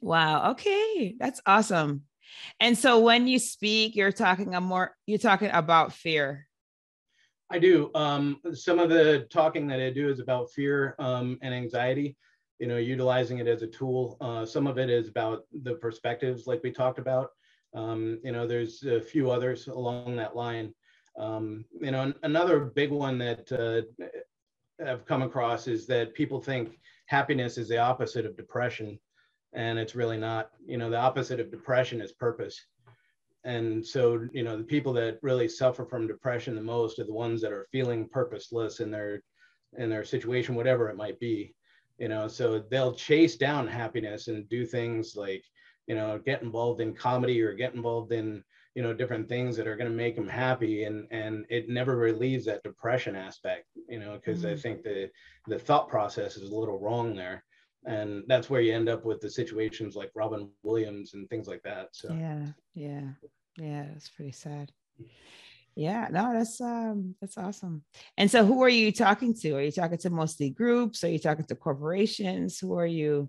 Wow. 0.00 0.52
Okay, 0.52 1.16
that's 1.18 1.42
awesome. 1.44 2.04
And 2.60 2.78
so 2.78 3.00
when 3.00 3.28
you 3.28 3.38
speak, 3.38 3.96
you're 3.96 4.12
talking 4.12 4.54
a 4.54 4.60
more 4.60 4.94
you're 5.06 5.18
talking 5.18 5.50
about 5.52 5.92
fear 5.92 6.47
I 7.50 7.58
do. 7.58 7.90
Um, 7.94 8.40
some 8.52 8.78
of 8.78 8.90
the 8.90 9.26
talking 9.30 9.66
that 9.68 9.80
I 9.80 9.90
do 9.90 10.08
is 10.08 10.20
about 10.20 10.50
fear 10.50 10.94
um, 10.98 11.38
and 11.40 11.54
anxiety, 11.54 12.16
you 12.58 12.66
know, 12.66 12.76
utilizing 12.76 13.38
it 13.38 13.46
as 13.46 13.62
a 13.62 13.66
tool. 13.66 14.18
Uh, 14.20 14.44
some 14.44 14.66
of 14.66 14.78
it 14.78 14.90
is 14.90 15.08
about 15.08 15.44
the 15.62 15.74
perspectives, 15.74 16.46
like 16.46 16.62
we 16.62 16.70
talked 16.70 16.98
about. 16.98 17.30
Um, 17.74 18.20
you 18.22 18.32
know, 18.32 18.46
there's 18.46 18.82
a 18.82 19.00
few 19.00 19.30
others 19.30 19.66
along 19.68 20.16
that 20.16 20.36
line. 20.36 20.74
Um, 21.18 21.64
you 21.80 21.90
know, 21.90 22.12
another 22.22 22.60
big 22.60 22.90
one 22.90 23.18
that 23.18 23.50
uh, 23.50 24.04
I've 24.86 25.06
come 25.06 25.22
across 25.22 25.66
is 25.68 25.86
that 25.86 26.14
people 26.14 26.40
think 26.40 26.78
happiness 27.06 27.56
is 27.56 27.68
the 27.68 27.78
opposite 27.78 28.26
of 28.26 28.36
depression, 28.36 28.98
and 29.54 29.78
it's 29.78 29.94
really 29.94 30.18
not. 30.18 30.50
You 30.66 30.76
know, 30.76 30.90
the 30.90 30.98
opposite 30.98 31.40
of 31.40 31.50
depression 31.50 32.02
is 32.02 32.12
purpose 32.12 32.60
and 33.48 33.84
so 33.84 34.28
you 34.32 34.44
know 34.44 34.56
the 34.58 34.62
people 34.74 34.92
that 34.92 35.18
really 35.22 35.48
suffer 35.48 35.84
from 35.86 36.06
depression 36.06 36.54
the 36.54 36.60
most 36.60 36.98
are 36.98 37.04
the 37.04 37.12
ones 37.12 37.40
that 37.40 37.52
are 37.52 37.66
feeling 37.72 38.06
purposeless 38.08 38.80
in 38.80 38.90
their 38.90 39.22
in 39.78 39.88
their 39.88 40.04
situation 40.04 40.54
whatever 40.54 40.88
it 40.88 40.96
might 40.96 41.18
be 41.18 41.54
you 41.98 42.08
know 42.08 42.28
so 42.28 42.62
they'll 42.70 42.94
chase 42.94 43.36
down 43.36 43.66
happiness 43.66 44.28
and 44.28 44.48
do 44.50 44.66
things 44.66 45.16
like 45.16 45.42
you 45.86 45.94
know 45.94 46.20
get 46.24 46.42
involved 46.42 46.80
in 46.82 46.94
comedy 46.94 47.40
or 47.40 47.54
get 47.54 47.74
involved 47.74 48.12
in 48.12 48.44
you 48.74 48.82
know 48.82 48.92
different 48.92 49.28
things 49.28 49.56
that 49.56 49.66
are 49.66 49.76
going 49.76 49.90
to 49.90 49.96
make 49.96 50.14
them 50.14 50.28
happy 50.28 50.84
and 50.84 51.06
and 51.10 51.46
it 51.48 51.70
never 51.70 51.96
relieves 51.96 52.44
that 52.44 52.62
depression 52.62 53.16
aspect 53.16 53.64
you 53.88 53.98
know 53.98 54.12
because 54.16 54.42
mm-hmm. 54.42 54.52
i 54.52 54.56
think 54.56 54.82
the 54.82 55.08
the 55.46 55.58
thought 55.58 55.88
process 55.88 56.36
is 56.36 56.50
a 56.50 56.54
little 56.54 56.78
wrong 56.78 57.16
there 57.16 57.42
and 57.86 58.24
that's 58.26 58.50
where 58.50 58.60
you 58.60 58.74
end 58.74 58.88
up 58.88 59.04
with 59.04 59.20
the 59.20 59.30
situations 59.30 59.96
like 59.96 60.10
Robin 60.14 60.50
Williams 60.62 61.14
and 61.14 61.28
things 61.30 61.46
like 61.46 61.62
that. 61.62 61.88
So 61.92 62.12
yeah, 62.12 62.46
yeah, 62.74 63.00
yeah, 63.58 63.86
that's 63.92 64.08
pretty 64.08 64.32
sad. 64.32 64.72
Yeah, 65.74 66.08
no, 66.10 66.32
that's 66.32 66.60
um 66.60 67.14
that's 67.20 67.38
awesome. 67.38 67.84
And 68.16 68.30
so 68.30 68.44
who 68.44 68.62
are 68.62 68.68
you 68.68 68.90
talking 68.90 69.32
to? 69.34 69.52
Are 69.52 69.62
you 69.62 69.70
talking 69.70 69.98
to 69.98 70.10
mostly 70.10 70.50
groups? 70.50 71.04
Are 71.04 71.08
you 71.08 71.20
talking 71.20 71.44
to 71.44 71.54
corporations? 71.54 72.58
Who 72.58 72.76
are 72.76 72.86
you 72.86 73.28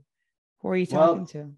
who 0.62 0.70
are 0.70 0.76
you 0.76 0.88
talking 0.88 1.18
well, 1.18 1.26
to? 1.28 1.52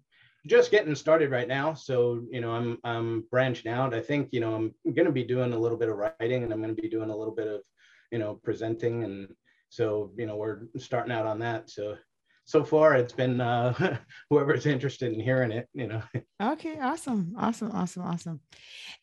Just 0.46 0.70
getting 0.70 0.94
started 0.94 1.30
right 1.30 1.48
now. 1.48 1.72
So, 1.72 2.22
you 2.30 2.40
know, 2.40 2.50
I'm 2.52 2.78
I'm 2.84 3.24
branching 3.30 3.72
out. 3.72 3.94
I 3.94 4.00
think, 4.00 4.28
you 4.32 4.40
know, 4.40 4.54
I'm 4.54 4.74
gonna 4.94 5.12
be 5.12 5.24
doing 5.24 5.52
a 5.52 5.58
little 5.58 5.78
bit 5.78 5.88
of 5.88 5.96
writing 5.96 6.42
and 6.44 6.52
I'm 6.52 6.60
gonna 6.60 6.74
be 6.74 6.88
doing 6.88 7.10
a 7.10 7.16
little 7.16 7.34
bit 7.34 7.46
of, 7.46 7.62
you 8.10 8.18
know, 8.18 8.38
presenting 8.42 9.04
and 9.04 9.28
so, 9.70 10.12
you 10.18 10.26
know, 10.26 10.36
we're 10.36 10.64
starting 10.76 11.12
out 11.12 11.24
on 11.24 11.38
that. 11.38 11.70
So 11.70 11.96
so 12.44 12.64
far 12.64 12.94
it's 12.94 13.12
been 13.12 13.40
uh, 13.40 13.98
whoever's 14.30 14.66
interested 14.66 15.12
in 15.12 15.20
hearing 15.20 15.52
it 15.52 15.68
you 15.72 15.86
know. 15.86 16.02
Okay 16.42 16.78
awesome 16.80 17.34
awesome 17.38 17.70
awesome 17.72 18.02
awesome. 18.02 18.40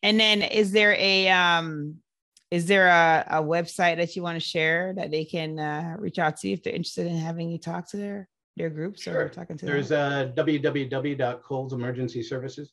And 0.02 0.18
then 0.20 0.42
is 0.42 0.72
there 0.72 0.94
a 0.98 1.28
um 1.28 1.96
is 2.50 2.66
there 2.66 2.88
a, 2.88 3.26
a 3.30 3.42
website 3.42 3.96
that 3.96 4.16
you 4.16 4.22
want 4.22 4.40
to 4.40 4.46
share 4.46 4.92
that 4.96 5.10
they 5.10 5.24
can 5.24 5.58
uh, 5.58 5.96
reach 5.98 6.18
out 6.18 6.36
to 6.38 6.48
you 6.48 6.54
if 6.54 6.62
they're 6.62 6.74
interested 6.74 7.06
in 7.06 7.16
having 7.16 7.48
you 7.48 7.58
talk 7.58 7.88
to 7.90 7.96
their 7.96 8.28
their 8.56 8.70
groups 8.70 9.02
sure. 9.02 9.22
or 9.22 9.28
talking 9.28 9.56
to 9.56 9.66
there's 9.66 9.88
them? 9.88 10.28
uh 10.36 10.42
www.cowles 10.42 11.72
emergency 11.72 12.22
services. 12.22 12.72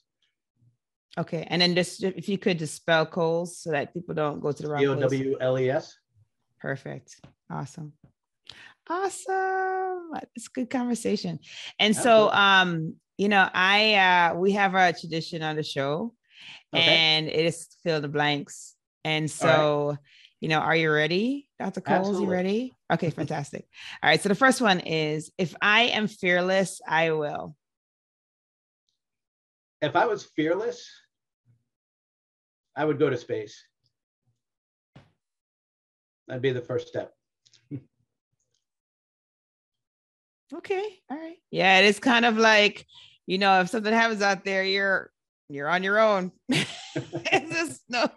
Okay 1.17 1.47
and 1.49 1.61
then 1.61 1.73
just 1.75 2.03
if 2.03 2.27
you 2.29 2.37
could 2.37 2.59
just 2.59 2.75
spell 2.75 3.05
cowles 3.05 3.57
so 3.57 3.71
that 3.71 3.93
people 3.93 4.13
don't 4.13 4.39
go 4.39 4.51
to 4.51 4.63
the 4.63 4.69
wrong 4.69 4.81
c-o-w-l-e-s 4.81 5.97
perfect 6.59 7.19
awesome 7.49 7.93
awesome. 8.89 10.11
It's 10.35 10.47
a 10.47 10.51
good 10.53 10.69
conversation. 10.69 11.39
And 11.79 11.95
so 11.95 12.29
um 12.31 12.95
you 13.17 13.29
know 13.29 13.49
i 13.53 13.95
uh 13.95 14.35
we 14.35 14.51
have 14.51 14.75
a 14.75 14.93
tradition 14.93 15.41
on 15.41 15.55
the 15.55 15.63
show 15.63 16.13
okay. 16.75 16.83
and 16.83 17.27
it 17.27 17.45
is 17.45 17.67
fill 17.83 18.01
the 18.01 18.07
blanks. 18.07 18.75
And 19.03 19.29
so 19.29 19.89
right. 19.89 19.97
you 20.39 20.49
know 20.49 20.59
are 20.59 20.75
you 20.75 20.91
ready 20.91 21.49
dr 21.59 21.81
cowles? 21.81 22.07
Absolutely. 22.07 22.25
you 22.25 22.31
ready? 22.31 22.75
Okay 22.91 23.09
fantastic. 23.21 23.67
All 24.01 24.09
right 24.09 24.21
so 24.21 24.29
the 24.29 24.35
first 24.35 24.61
one 24.61 24.79
is 24.79 25.31
if 25.37 25.55
i 25.61 25.83
am 25.83 26.07
fearless 26.07 26.81
i 26.87 27.11
will. 27.11 27.55
If 29.81 29.95
i 29.95 30.05
was 30.05 30.23
fearless 30.23 30.87
i 32.75 32.85
would 32.85 32.99
go 32.99 33.09
to 33.09 33.17
space. 33.17 33.63
That'd 36.27 36.41
be 36.41 36.51
the 36.51 36.61
first 36.61 36.89
step 36.89 37.16
Okay. 40.53 40.99
All 41.09 41.17
right. 41.17 41.37
Yeah, 41.51 41.79
it 41.79 41.85
is 41.85 41.99
kind 41.99 42.25
of 42.25 42.37
like, 42.37 42.85
you 43.25 43.37
know, 43.37 43.61
if 43.61 43.69
something 43.69 43.93
happens 43.93 44.21
out 44.21 44.45
there, 44.45 44.63
you're 44.63 45.11
you're 45.49 45.69
on 45.69 45.83
your 45.83 45.99
own. 45.99 46.31
it's 46.49 47.51
just 47.53 47.81
no, 47.89 48.07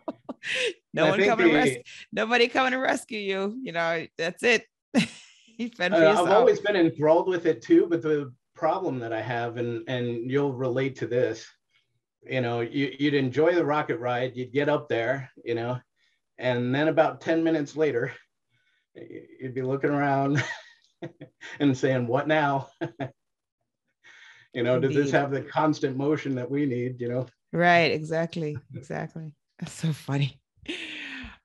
No 0.94 1.06
one 1.10 1.20
coming 1.20 1.46
to 1.46 1.52
the- 1.52 1.58
rescue. 1.58 1.82
Nobody 2.12 2.48
coming 2.48 2.72
to 2.72 2.78
rescue 2.78 3.18
you. 3.18 3.58
You 3.62 3.72
know, 3.72 4.06
that's 4.16 4.42
it. 4.42 4.64
you 4.94 5.68
fend 5.70 5.94
for 5.94 6.00
yourself. 6.00 6.28
I've 6.28 6.34
always 6.34 6.60
been 6.60 6.76
enthralled 6.76 7.28
with 7.28 7.46
it 7.46 7.62
too, 7.62 7.86
but 7.88 8.02
the 8.02 8.32
problem 8.54 8.98
that 9.00 9.12
I 9.12 9.22
have, 9.22 9.56
and 9.56 9.88
and 9.88 10.30
you'll 10.30 10.52
relate 10.52 10.96
to 10.96 11.06
this, 11.06 11.46
you 12.22 12.40
know, 12.40 12.60
you, 12.60 12.94
you'd 12.98 13.14
enjoy 13.14 13.54
the 13.54 13.64
rocket 13.64 13.98
ride, 13.98 14.36
you'd 14.36 14.52
get 14.52 14.68
up 14.68 14.88
there, 14.88 15.30
you 15.44 15.54
know, 15.54 15.78
and 16.38 16.74
then 16.74 16.88
about 16.88 17.20
10 17.20 17.42
minutes 17.44 17.76
later, 17.76 18.12
you'd 18.94 19.54
be 19.54 19.62
looking 19.62 19.90
around 19.90 20.42
and 21.60 21.76
saying, 21.76 22.06
what 22.06 22.28
now? 22.28 22.68
you 24.54 24.62
know, 24.62 24.80
does 24.80 24.94
this 24.94 25.10
have 25.10 25.30
the 25.30 25.42
constant 25.42 25.96
motion 25.96 26.34
that 26.36 26.50
we 26.50 26.66
need, 26.66 27.00
you 27.00 27.08
know? 27.08 27.26
Right, 27.52 27.92
exactly. 27.92 28.56
Exactly. 28.74 29.32
That's 29.58 29.72
so 29.72 29.92
funny. 29.92 30.40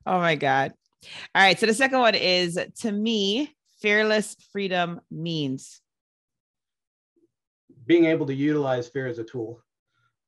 Oh 0.06 0.20
my 0.20 0.36
God. 0.36 0.74
All 1.34 1.42
right. 1.42 1.60
So 1.60 1.66
the 1.66 1.74
second 1.74 2.00
one 2.00 2.16
is 2.16 2.60
to 2.82 2.92
me, 2.92 3.52
fearless 3.82 4.36
freedom 4.52 5.02
means. 5.12 5.82
being 7.86 8.06
able 8.06 8.26
to 8.26 8.34
utilize 8.34 8.88
fear 8.88 9.08
as 9.08 9.20
a 9.20 9.24
tool 9.24 9.62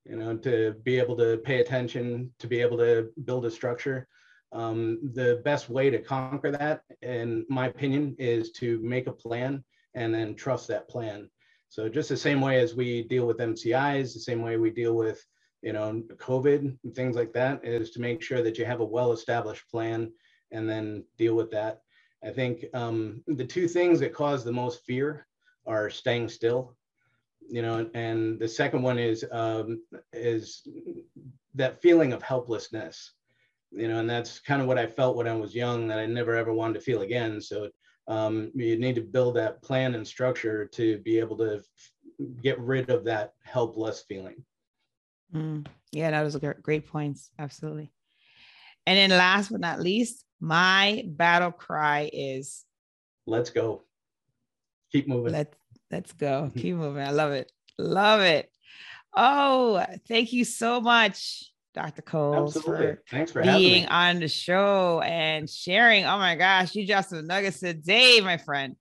you 0.05 0.15
know 0.15 0.37
to 0.37 0.75
be 0.83 0.97
able 0.97 1.15
to 1.17 1.37
pay 1.37 1.59
attention 1.59 2.31
to 2.39 2.47
be 2.47 2.61
able 2.61 2.77
to 2.77 3.09
build 3.25 3.45
a 3.45 3.51
structure 3.51 4.07
um, 4.51 4.99
the 5.13 5.41
best 5.43 5.69
way 5.69 5.89
to 5.89 5.99
conquer 5.99 6.51
that 6.51 6.81
in 7.01 7.45
my 7.49 7.67
opinion 7.67 8.15
is 8.17 8.51
to 8.53 8.79
make 8.81 9.07
a 9.07 9.11
plan 9.11 9.63
and 9.93 10.13
then 10.13 10.35
trust 10.35 10.67
that 10.67 10.87
plan. 10.87 11.29
So 11.69 11.89
just 11.89 12.09
the 12.09 12.17
same 12.17 12.39
way 12.39 12.59
as 12.59 12.75
we 12.75 13.03
deal 13.03 13.27
with 13.27 13.39
mcis 13.39 14.13
the 14.13 14.19
same 14.19 14.41
way 14.41 14.57
we 14.57 14.69
deal 14.69 14.95
with 14.95 15.23
you 15.61 15.73
know 15.73 16.03
covid 16.15 16.77
and 16.83 16.95
things 16.95 17.15
like 17.15 17.33
that 17.33 17.65
is 17.65 17.91
to 17.91 18.01
make 18.01 18.21
sure 18.21 18.41
that 18.41 18.57
you 18.57 18.65
have 18.65 18.79
a 18.79 18.85
well 18.85 19.11
established 19.11 19.69
plan 19.69 20.11
and 20.51 20.69
then 20.69 21.03
deal 21.17 21.35
with 21.35 21.51
that. 21.51 21.81
I 22.23 22.29
think 22.29 22.65
um, 22.73 23.23
the 23.27 23.45
two 23.45 23.67
things 23.67 23.99
that 23.99 24.13
cause 24.13 24.43
the 24.43 24.51
most 24.51 24.85
fear 24.85 25.27
are 25.65 25.89
staying 25.89 26.29
still 26.29 26.77
you 27.49 27.61
know 27.61 27.89
and 27.93 28.39
the 28.39 28.47
second 28.47 28.81
one 28.81 28.99
is 28.99 29.25
um 29.31 29.81
is 30.13 30.67
that 31.55 31.81
feeling 31.81 32.13
of 32.13 32.21
helplessness 32.21 33.13
you 33.71 33.87
know 33.87 33.99
and 33.99 34.09
that's 34.09 34.39
kind 34.39 34.61
of 34.61 34.67
what 34.67 34.77
i 34.77 34.85
felt 34.85 35.15
when 35.15 35.27
i 35.27 35.33
was 35.33 35.55
young 35.55 35.87
that 35.87 35.99
i 35.99 36.05
never 36.05 36.35
ever 36.35 36.53
wanted 36.53 36.73
to 36.73 36.81
feel 36.81 37.01
again 37.01 37.41
so 37.41 37.69
um 38.07 38.51
you 38.55 38.77
need 38.77 38.95
to 38.95 39.01
build 39.01 39.35
that 39.35 39.61
plan 39.61 39.95
and 39.95 40.07
structure 40.07 40.65
to 40.65 40.99
be 40.99 41.19
able 41.19 41.37
to 41.37 41.61
get 42.41 42.59
rid 42.59 42.89
of 42.89 43.03
that 43.03 43.33
helpless 43.43 44.03
feeling 44.07 44.43
Mm, 45.33 45.67
yeah, 45.91 46.11
that 46.11 46.23
was 46.23 46.35
a 46.35 46.39
gr- 46.39 46.51
great 46.61 46.87
points. 46.87 47.31
Absolutely. 47.37 47.91
And 48.85 48.97
then 48.97 49.17
last 49.17 49.51
but 49.51 49.59
not 49.59 49.81
least, 49.81 50.23
my 50.39 51.03
battle 51.05 51.51
cry 51.51 52.09
is 52.13 52.63
let's 53.25 53.49
go 53.49 53.83
keep 54.91 55.07
moving 55.07 55.33
let's 55.33 55.57
let's 55.91 56.13
go. 56.13 56.51
Keep 56.57 56.75
moving. 56.75 57.03
I 57.03 57.11
love 57.11 57.31
it. 57.31 57.51
Love 57.77 58.21
it. 58.21 58.51
Oh, 59.15 59.83
thank 60.07 60.33
you 60.33 60.45
so 60.45 60.79
much, 60.79 61.51
Dr. 61.77 62.01
Cowles, 62.01 62.57
absolutely 62.57 62.87
for 62.87 63.03
thanks 63.11 63.31
for 63.31 63.43
being 63.43 63.85
on 63.85 64.19
the 64.19 64.27
show 64.27 64.99
and 65.01 65.47
sharing. 65.47 66.05
Oh 66.05 66.17
my 66.17 66.35
gosh, 66.35 66.73
you 66.73 66.87
dropped 66.87 67.09
some 67.09 67.27
nuggets 67.27 67.59
today, 67.59 68.19
my 68.19 68.37
friend. 68.37 68.75